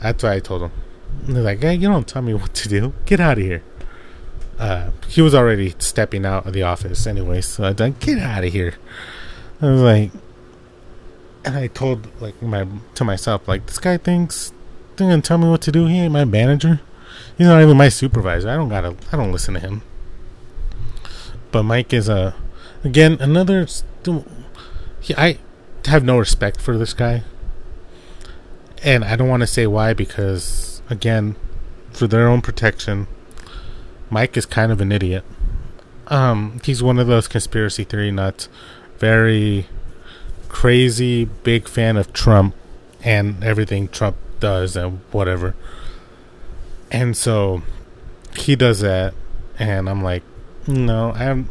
That's 0.00 0.22
what 0.22 0.32
I 0.32 0.40
told 0.40 0.62
him. 0.62 0.72
And 1.26 1.36
they're 1.36 1.42
like, 1.42 1.60
"Hey, 1.60 1.74
you 1.74 1.88
don't 1.88 2.06
tell 2.06 2.22
me 2.22 2.34
what 2.42 2.54
to 2.54 2.68
do. 2.68 2.92
Get 3.06 3.20
out 3.20 3.38
of 3.38 3.44
here." 3.44 3.62
Uh, 4.58 4.90
he 5.06 5.22
was 5.22 5.34
already 5.34 5.74
stepping 5.78 6.26
out 6.26 6.46
of 6.46 6.52
the 6.52 6.62
office 6.62 7.06
anyway, 7.06 7.40
so 7.40 7.64
I 7.64 7.74
said, 7.74 8.00
"Get 8.00 8.18
out 8.18 8.44
of 8.44 8.52
here." 8.52 8.74
I 9.60 9.66
was 9.66 9.80
like, 9.80 10.10
and 11.44 11.56
I 11.56 11.66
told 11.68 12.08
like 12.20 12.40
my 12.42 12.66
to 12.94 13.04
myself, 13.04 13.48
like, 13.48 13.66
this 13.66 13.78
guy 13.78 13.96
thinks 13.96 14.52
they're 14.96 15.08
gonna 15.08 15.22
tell 15.22 15.38
me 15.38 15.48
what 15.48 15.62
to 15.62 15.72
do. 15.72 15.86
He 15.86 15.98
ain't 15.98 16.12
my 16.12 16.24
manager. 16.24 16.80
He's 17.36 17.46
not 17.46 17.62
even 17.62 17.76
my 17.76 17.88
supervisor. 17.88 18.50
I 18.50 18.56
don't 18.56 18.68
gotta. 18.68 18.96
I 19.12 19.16
don't 19.16 19.32
listen 19.32 19.54
to 19.54 19.60
him. 19.60 19.82
But 21.50 21.62
Mike 21.62 21.92
is 21.92 22.08
a, 22.08 22.34
again 22.84 23.16
another. 23.20 23.66
He, 25.00 25.14
I 25.16 25.38
have 25.86 26.04
no 26.04 26.18
respect 26.18 26.60
for 26.60 26.76
this 26.76 26.92
guy, 26.92 27.22
and 28.82 29.04
I 29.04 29.16
don't 29.16 29.28
want 29.28 29.42
to 29.42 29.46
say 29.46 29.66
why 29.66 29.94
because 29.94 30.77
again, 30.90 31.36
for 31.90 32.06
their 32.06 32.28
own 32.28 32.40
protection, 32.40 33.06
Mike 34.10 34.36
is 34.36 34.46
kind 34.46 34.72
of 34.72 34.80
an 34.80 34.92
idiot. 34.92 35.24
Um, 36.08 36.60
he's 36.64 36.82
one 36.82 36.98
of 36.98 37.06
those 37.06 37.28
conspiracy 37.28 37.84
theory 37.84 38.10
nuts, 38.10 38.48
very 38.98 39.66
crazy 40.48 41.24
big 41.24 41.68
fan 41.68 41.96
of 41.96 42.12
Trump 42.12 42.54
and 43.02 43.44
everything 43.44 43.88
Trump 43.88 44.16
does 44.40 44.76
and 44.76 45.00
whatever. 45.12 45.54
And 46.90 47.16
so 47.16 47.62
he 48.36 48.56
does 48.56 48.80
that, 48.80 49.14
and 49.58 49.88
I'm 49.88 50.02
like, 50.02 50.22
no, 50.66 51.12
I'm. 51.12 51.48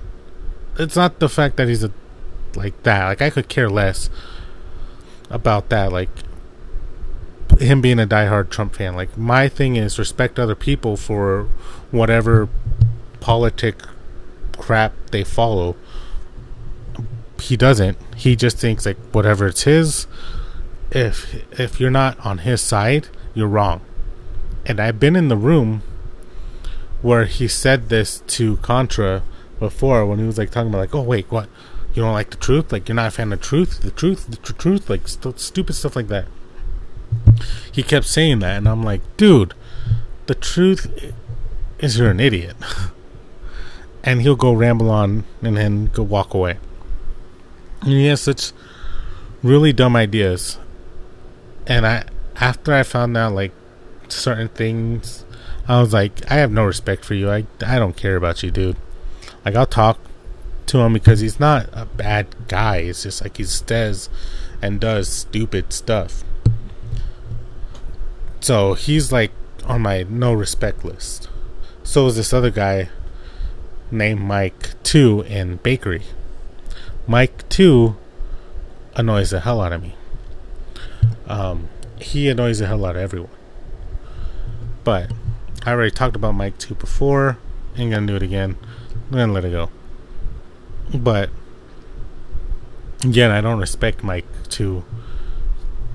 It's 0.80 0.95
not 0.95 1.19
the 1.19 1.30
fact 1.30 1.58
that 1.58 1.67
he's 1.67 1.84
a 1.84 1.91
like 2.56 2.84
that. 2.84 3.06
Like 3.06 3.21
I 3.21 3.30
could 3.30 3.47
care 3.47 3.69
less 3.69 4.10
about 5.30 5.69
that. 5.69 5.91
Like 5.91 6.10
him 7.60 7.82
being 7.82 8.00
a 8.00 8.08
diehard 8.08 8.50
Trump 8.50 8.76
fan. 8.76 8.96
Like 8.96 9.17
my 9.17 9.48
thing 9.48 9.76
is 9.76 10.00
respect 10.00 10.39
other 10.39 10.56
people 10.56 10.98
for 10.98 11.50
whatever 11.91 12.50
politic 13.20 13.82
crap 14.58 14.93
they 15.12 15.24
follow. 15.24 15.76
He 17.41 17.56
doesn't. 17.56 17.98
He 18.15 18.36
just 18.36 18.58
thinks 18.58 18.86
like 18.86 18.98
whatever 19.12 19.48
it's 19.48 19.63
his. 19.63 20.08
If 20.91 21.36
if 21.60 21.80
you're 21.80 21.91
not 21.91 22.20
on 22.26 22.39
his 22.39 22.62
side, 22.62 23.10
you're 23.34 23.48
wrong. 23.48 23.82
And 24.65 24.80
I've 24.80 25.00
been 25.00 25.15
in 25.15 25.28
the 25.28 25.38
room 25.38 25.82
where 27.02 27.26
he 27.26 27.48
said 27.48 27.89
this 27.89 28.22
to 28.28 28.58
Contra 28.58 29.24
before 29.60 30.06
when 30.06 30.20
he 30.20 30.26
was 30.26 30.38
like 30.38 30.52
talking 30.52 30.70
about 30.70 30.80
like, 30.80 30.96
oh 30.96 31.02
wait, 31.02 31.32
what? 31.32 31.50
You 31.93 32.04
don't 32.04 32.13
like 32.13 32.30
the 32.30 32.38
truth? 32.38 32.72
Like 32.72 32.88
you're 32.88 32.96
not 32.96 33.08
a 33.08 33.12
fan 33.12 33.34
of 33.34 33.41
truth? 33.41 33.82
The 33.82 33.91
truth? 33.91 34.28
The 34.28 34.38
tr- 34.38 34.54
truth? 34.54 34.89
Like 34.89 35.08
st- 35.08 35.39
stupid 35.39 35.74
stuff 35.74 35.96
like 35.96 36.08
that. 36.10 36.26
He 37.71 37.84
kept 37.84 38.06
saying 38.06 38.39
that, 38.39 38.58
and 38.58 38.67
I'm 38.67 38.84
like, 38.84 39.02
dude, 39.17 39.54
the 40.26 40.36
truth 40.36 41.13
is 41.80 41.97
you're 41.97 42.12
an 42.12 42.19
idiot. 42.19 42.56
and 44.04 44.21
he'll 44.21 44.36
go 44.36 44.54
ramble 44.54 44.89
on 44.89 45.26
and 45.41 45.58
then 45.58 45.88
go 45.88 46.04
walk 46.04 46.34
away. 46.34 46.58
And 47.82 47.91
he 47.91 48.06
has 48.08 48.21
such 48.21 48.54
really 49.43 49.73
dumb 49.73 49.95
ideas. 49.95 50.60
And 51.67 51.86
I, 51.86 52.06
after 52.38 52.73
I 52.73 52.84
found 52.84 53.17
out 53.17 53.34
like 53.34 53.52
certain 54.08 54.47
things, 54.47 55.26
I 55.67 55.82
was 55.82 55.93
like, 55.93 56.30
I 56.32 56.36
have 56.36 56.52
no 56.52 56.63
respect 56.63 57.04
for 57.04 57.13
you. 57.15 57.30
I, 57.30 57.45
I 57.65 57.78
don't 57.80 57.97
care 57.97 58.15
about 58.15 58.43
you, 58.43 58.52
dude. 58.52 58.78
Like 59.43 59.56
I'll 59.56 59.65
talk 59.65 60.00
to 60.67 60.80
him 60.80 60.93
because 60.93 61.19
he's 61.19 61.39
not 61.39 61.69
a 61.73 61.86
bad 61.86 62.47
guy. 62.47 62.78
It's 62.78 63.04
just 63.04 63.21
like 63.21 63.38
he 63.38 63.43
says 63.43 64.10
and 64.62 64.80
does 64.80 65.10
stupid 65.10 65.73
stuff. 65.73 66.23
So 68.39 68.73
he's 68.73 69.12
like 69.12 69.32
on 69.65 69.82
my 69.82 70.04
no 70.04 70.34
respect 70.34 70.86
list. 70.86 71.30
So 71.84 72.06
is 72.08 72.15
this 72.15 72.34
other 72.34 72.52
guy 72.52 72.89
named 73.91 74.21
Mike 74.21 74.82
2 74.84 75.21
in 75.21 75.58
Bakery. 75.58 76.04
Mike 77.08 77.47
2 77.50 77.95
annoys 78.95 79.30
the 79.30 79.39
hell 79.39 79.62
out 79.62 79.71
of 79.71 79.82
me. 79.82 79.95
Um, 81.28 81.69
he 82.00 82.30
annoys 82.30 82.60
the 82.60 82.67
hell 82.67 82.86
out 82.86 82.95
of 82.95 83.02
everyone. 83.02 83.30
But 84.84 85.12
I 85.65 85.71
already 85.71 85.91
talked 85.91 86.15
about 86.15 86.34
Mike 86.34 86.58
2 86.58 86.76
before. 86.76 87.38
Ain't 87.78 87.91
gonna 87.91 88.08
do 88.08 88.15
it 88.15 88.23
again. 88.23 88.58
I'm 89.06 89.17
gonna 89.17 89.34
let 89.34 89.45
it 89.45 89.52
go. 89.52 89.69
But 90.93 91.30
again, 93.04 93.32
I 93.32 93.41
don't 93.41 93.60
respect 93.60 94.04
Mike 94.04 94.26
2. 94.50 94.84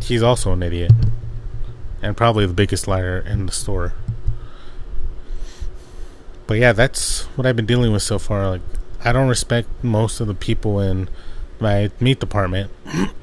He's 0.00 0.22
also 0.22 0.52
an 0.52 0.62
idiot. 0.62 0.92
And 2.02 2.16
probably 2.16 2.46
the 2.46 2.52
biggest 2.52 2.88
liar 2.88 3.18
in 3.18 3.46
the 3.46 3.52
store. 3.52 3.94
But 6.46 6.58
yeah, 6.58 6.72
that's 6.72 7.22
what 7.36 7.46
I've 7.46 7.56
been 7.56 7.66
dealing 7.66 7.92
with 7.92 8.02
so 8.02 8.18
far. 8.18 8.48
Like, 8.50 8.62
I 9.04 9.12
don't 9.12 9.28
respect 9.28 9.68
most 9.82 10.20
of 10.20 10.26
the 10.26 10.34
people 10.34 10.80
in 10.80 11.08
my 11.60 11.90
meat 12.00 12.20
department, 12.20 12.70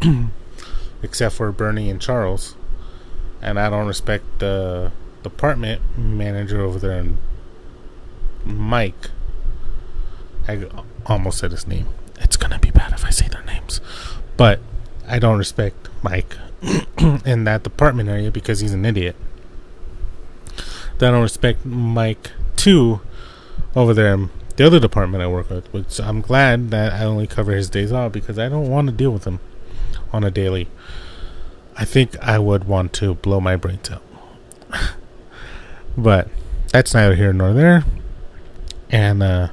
except 1.04 1.36
for 1.36 1.52
Bernie 1.52 1.90
and 1.90 2.02
Charles, 2.02 2.56
and 3.42 3.60
I 3.60 3.70
don't 3.70 3.88
respect 3.88 4.40
the 4.40 4.92
department 5.24 5.82
manager 5.98 6.62
over 6.62 6.80
there 6.80 7.06
Mike. 8.46 9.12
I 10.48 10.66
almost 11.06 11.40
said 11.40 11.52
his 11.52 11.68
name. 11.68 11.88
It's 12.20 12.38
gonna 12.38 12.60
be 12.60 12.72
bad 12.72 12.94
if 12.94 13.06
I 13.06 13.10
say 13.10 13.28
their 13.28 13.44
names, 13.44 13.82
but 14.38 14.60
I 15.08 15.20
don't 15.20 15.38
respect 15.38 15.90
Mike 16.02 16.36
in 17.26 17.44
that 17.46 17.64
department 17.64 18.10
area 18.10 18.32
because 18.32 18.60
he's 18.60 18.74
an 18.74 18.86
idiot. 18.86 19.16
I 20.58 21.12
don't 21.12 21.22
respect 21.22 21.66
Mike 21.66 22.32
too 22.58 23.00
over 23.76 23.94
there 23.94 24.30
the 24.60 24.66
other 24.66 24.82
department 24.82 25.24
I 25.24 25.28
work 25.28 25.50
with, 25.50 25.72
which 25.72 26.02
I'm 26.02 26.20
glad 26.20 26.70
that 26.72 26.92
I 26.92 27.06
only 27.06 27.28
cover 27.28 27.54
his 27.54 27.70
days 27.70 27.94
off 27.94 28.12
because 28.12 28.38
I 28.38 28.50
don't 28.50 28.70
want 28.70 28.90
to 28.90 28.94
deal 28.94 29.12
with 29.12 29.24
him 29.24 29.40
on 30.12 30.26
a 30.26 30.30
daily. 30.30 30.68
I 31.78 31.86
think 31.86 32.20
I 32.20 32.40
would 32.40 32.66
want 32.66 32.92
to 32.96 33.14
blow 33.14 33.40
my 33.40 33.56
brains 33.56 33.90
out. 33.90 34.02
but 35.98 36.28
that's 36.74 36.94
neither 36.94 37.16
here 37.16 37.32
nor 37.32 37.54
there. 37.54 37.86
And 38.90 39.24
uh, 39.24 39.48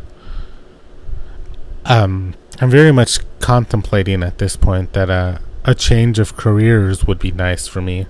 um, 1.85 2.35
I'm 2.61 2.71
very 2.71 2.91
much 2.91 3.21
contemplating 3.39 4.25
at 4.25 4.39
this 4.39 4.57
point 4.57 4.93
that 4.95 5.09
uh, 5.09 5.39
a 5.67 5.75
change 5.75 6.21
of 6.21 6.37
careers 6.37 7.05
would 7.07 7.19
be 7.19 7.33
nice 7.33 7.67
for 7.67 7.83
me. 7.83 8.07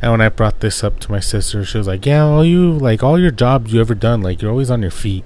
And 0.00 0.12
when 0.12 0.20
I 0.20 0.28
brought 0.28 0.60
this 0.60 0.84
up 0.84 1.00
to 1.00 1.10
my 1.10 1.18
sister, 1.18 1.64
she 1.64 1.78
was 1.78 1.88
like, 1.88 2.06
"Yeah, 2.06 2.22
all 2.22 2.44
you 2.44 2.72
like 2.72 3.02
all 3.02 3.18
your 3.18 3.32
jobs 3.32 3.72
you 3.72 3.80
ever 3.80 3.94
done, 3.94 4.20
like 4.20 4.40
you're 4.40 4.50
always 4.50 4.70
on 4.70 4.82
your 4.82 4.92
feet." 4.92 5.24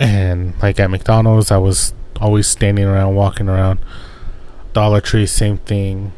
And 0.00 0.54
like 0.60 0.80
at 0.80 0.90
McDonald's, 0.90 1.50
I 1.50 1.58
was 1.58 1.94
always 2.20 2.48
standing 2.48 2.86
around, 2.86 3.14
walking 3.14 3.48
around. 3.48 3.78
Dollar 4.72 5.00
Tree, 5.00 5.26
same 5.26 5.58
thing. 5.58 6.12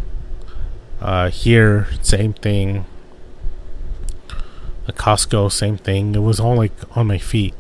Uh, 1.01 1.29
here, 1.29 1.89
same 2.03 2.33
thing. 2.33 2.87
At 4.89 4.95
Costco, 4.97 5.53
same 5.53 5.77
thing. 5.77 6.15
It 6.15 6.21
was 6.21 6.41
all 6.41 6.57
like 6.57 6.73
on 6.97 7.09
my 7.09 7.19
feet. 7.19 7.55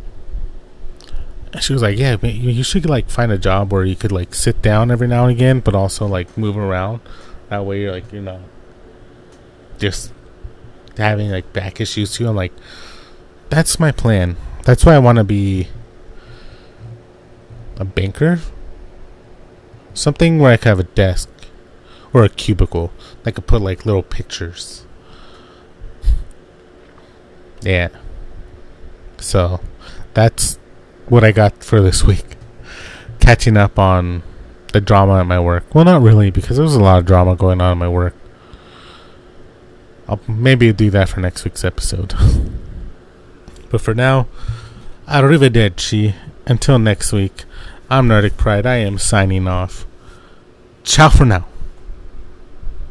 She 1.58 1.72
was 1.72 1.82
like, 1.82 1.98
"Yeah, 1.98 2.16
you 2.22 2.62
should 2.62 2.88
like 2.88 3.10
find 3.10 3.32
a 3.32 3.38
job 3.38 3.72
where 3.72 3.84
you 3.84 3.96
could 3.96 4.12
like 4.12 4.34
sit 4.34 4.62
down 4.62 4.90
every 4.90 5.08
now 5.08 5.24
and 5.24 5.32
again, 5.32 5.60
but 5.60 5.74
also 5.74 6.06
like 6.06 6.38
move 6.38 6.56
around. 6.56 7.00
That 7.48 7.66
way, 7.66 7.80
you're 7.80 7.92
like 7.92 8.12
you're 8.12 8.22
not." 8.22 8.40
just 9.80 10.12
having 10.96 11.30
like 11.30 11.52
back 11.52 11.80
issues 11.80 12.12
too. 12.12 12.28
I'm 12.28 12.36
like, 12.36 12.52
that's 13.48 13.80
my 13.80 13.90
plan. 13.90 14.36
That's 14.64 14.84
why 14.84 14.94
I 14.94 14.98
want 14.98 15.18
to 15.18 15.24
be 15.24 15.68
a 17.78 17.84
banker. 17.84 18.38
Something 19.94 20.38
where 20.38 20.52
I 20.52 20.56
could 20.56 20.68
have 20.68 20.78
a 20.78 20.84
desk 20.84 21.28
or 22.12 22.22
a 22.22 22.28
cubicle. 22.28 22.92
that 23.24 23.32
could 23.32 23.46
put 23.46 23.62
like 23.62 23.84
little 23.84 24.02
pictures. 24.02 24.86
Yeah. 27.62 27.88
So 29.18 29.60
that's 30.14 30.58
what 31.10 31.24
I 31.24 31.32
got 31.32 31.62
for 31.62 31.82
this 31.82 32.04
week. 32.04 32.36
Catching 33.20 33.56
up 33.56 33.78
on 33.78 34.22
the 34.72 34.80
drama 34.80 35.20
at 35.20 35.26
my 35.26 35.40
work. 35.40 35.74
Well, 35.74 35.84
not 35.84 36.00
really, 36.00 36.30
because 36.30 36.56
there 36.56 36.64
was 36.64 36.74
a 36.76 36.80
lot 36.80 37.00
of 37.00 37.06
drama 37.06 37.36
going 37.36 37.60
on 37.60 37.72
at 37.72 37.76
my 37.76 37.88
work. 37.88 38.14
I'll 40.08 40.20
maybe 40.26 40.72
do 40.72 40.90
that 40.90 41.08
for 41.08 41.20
next 41.20 41.44
week's 41.44 41.64
episode. 41.64 42.14
but 43.70 43.80
for 43.80 43.94
now, 43.94 44.26
arrivederci. 45.06 46.14
Until 46.46 46.78
next 46.78 47.12
week, 47.12 47.44
I'm 47.88 48.08
Nordic 48.08 48.36
Pride. 48.36 48.66
I 48.66 48.76
am 48.76 48.98
signing 48.98 49.46
off. 49.46 49.86
Ciao 50.82 51.10
for 51.10 51.24
now. 51.24 51.46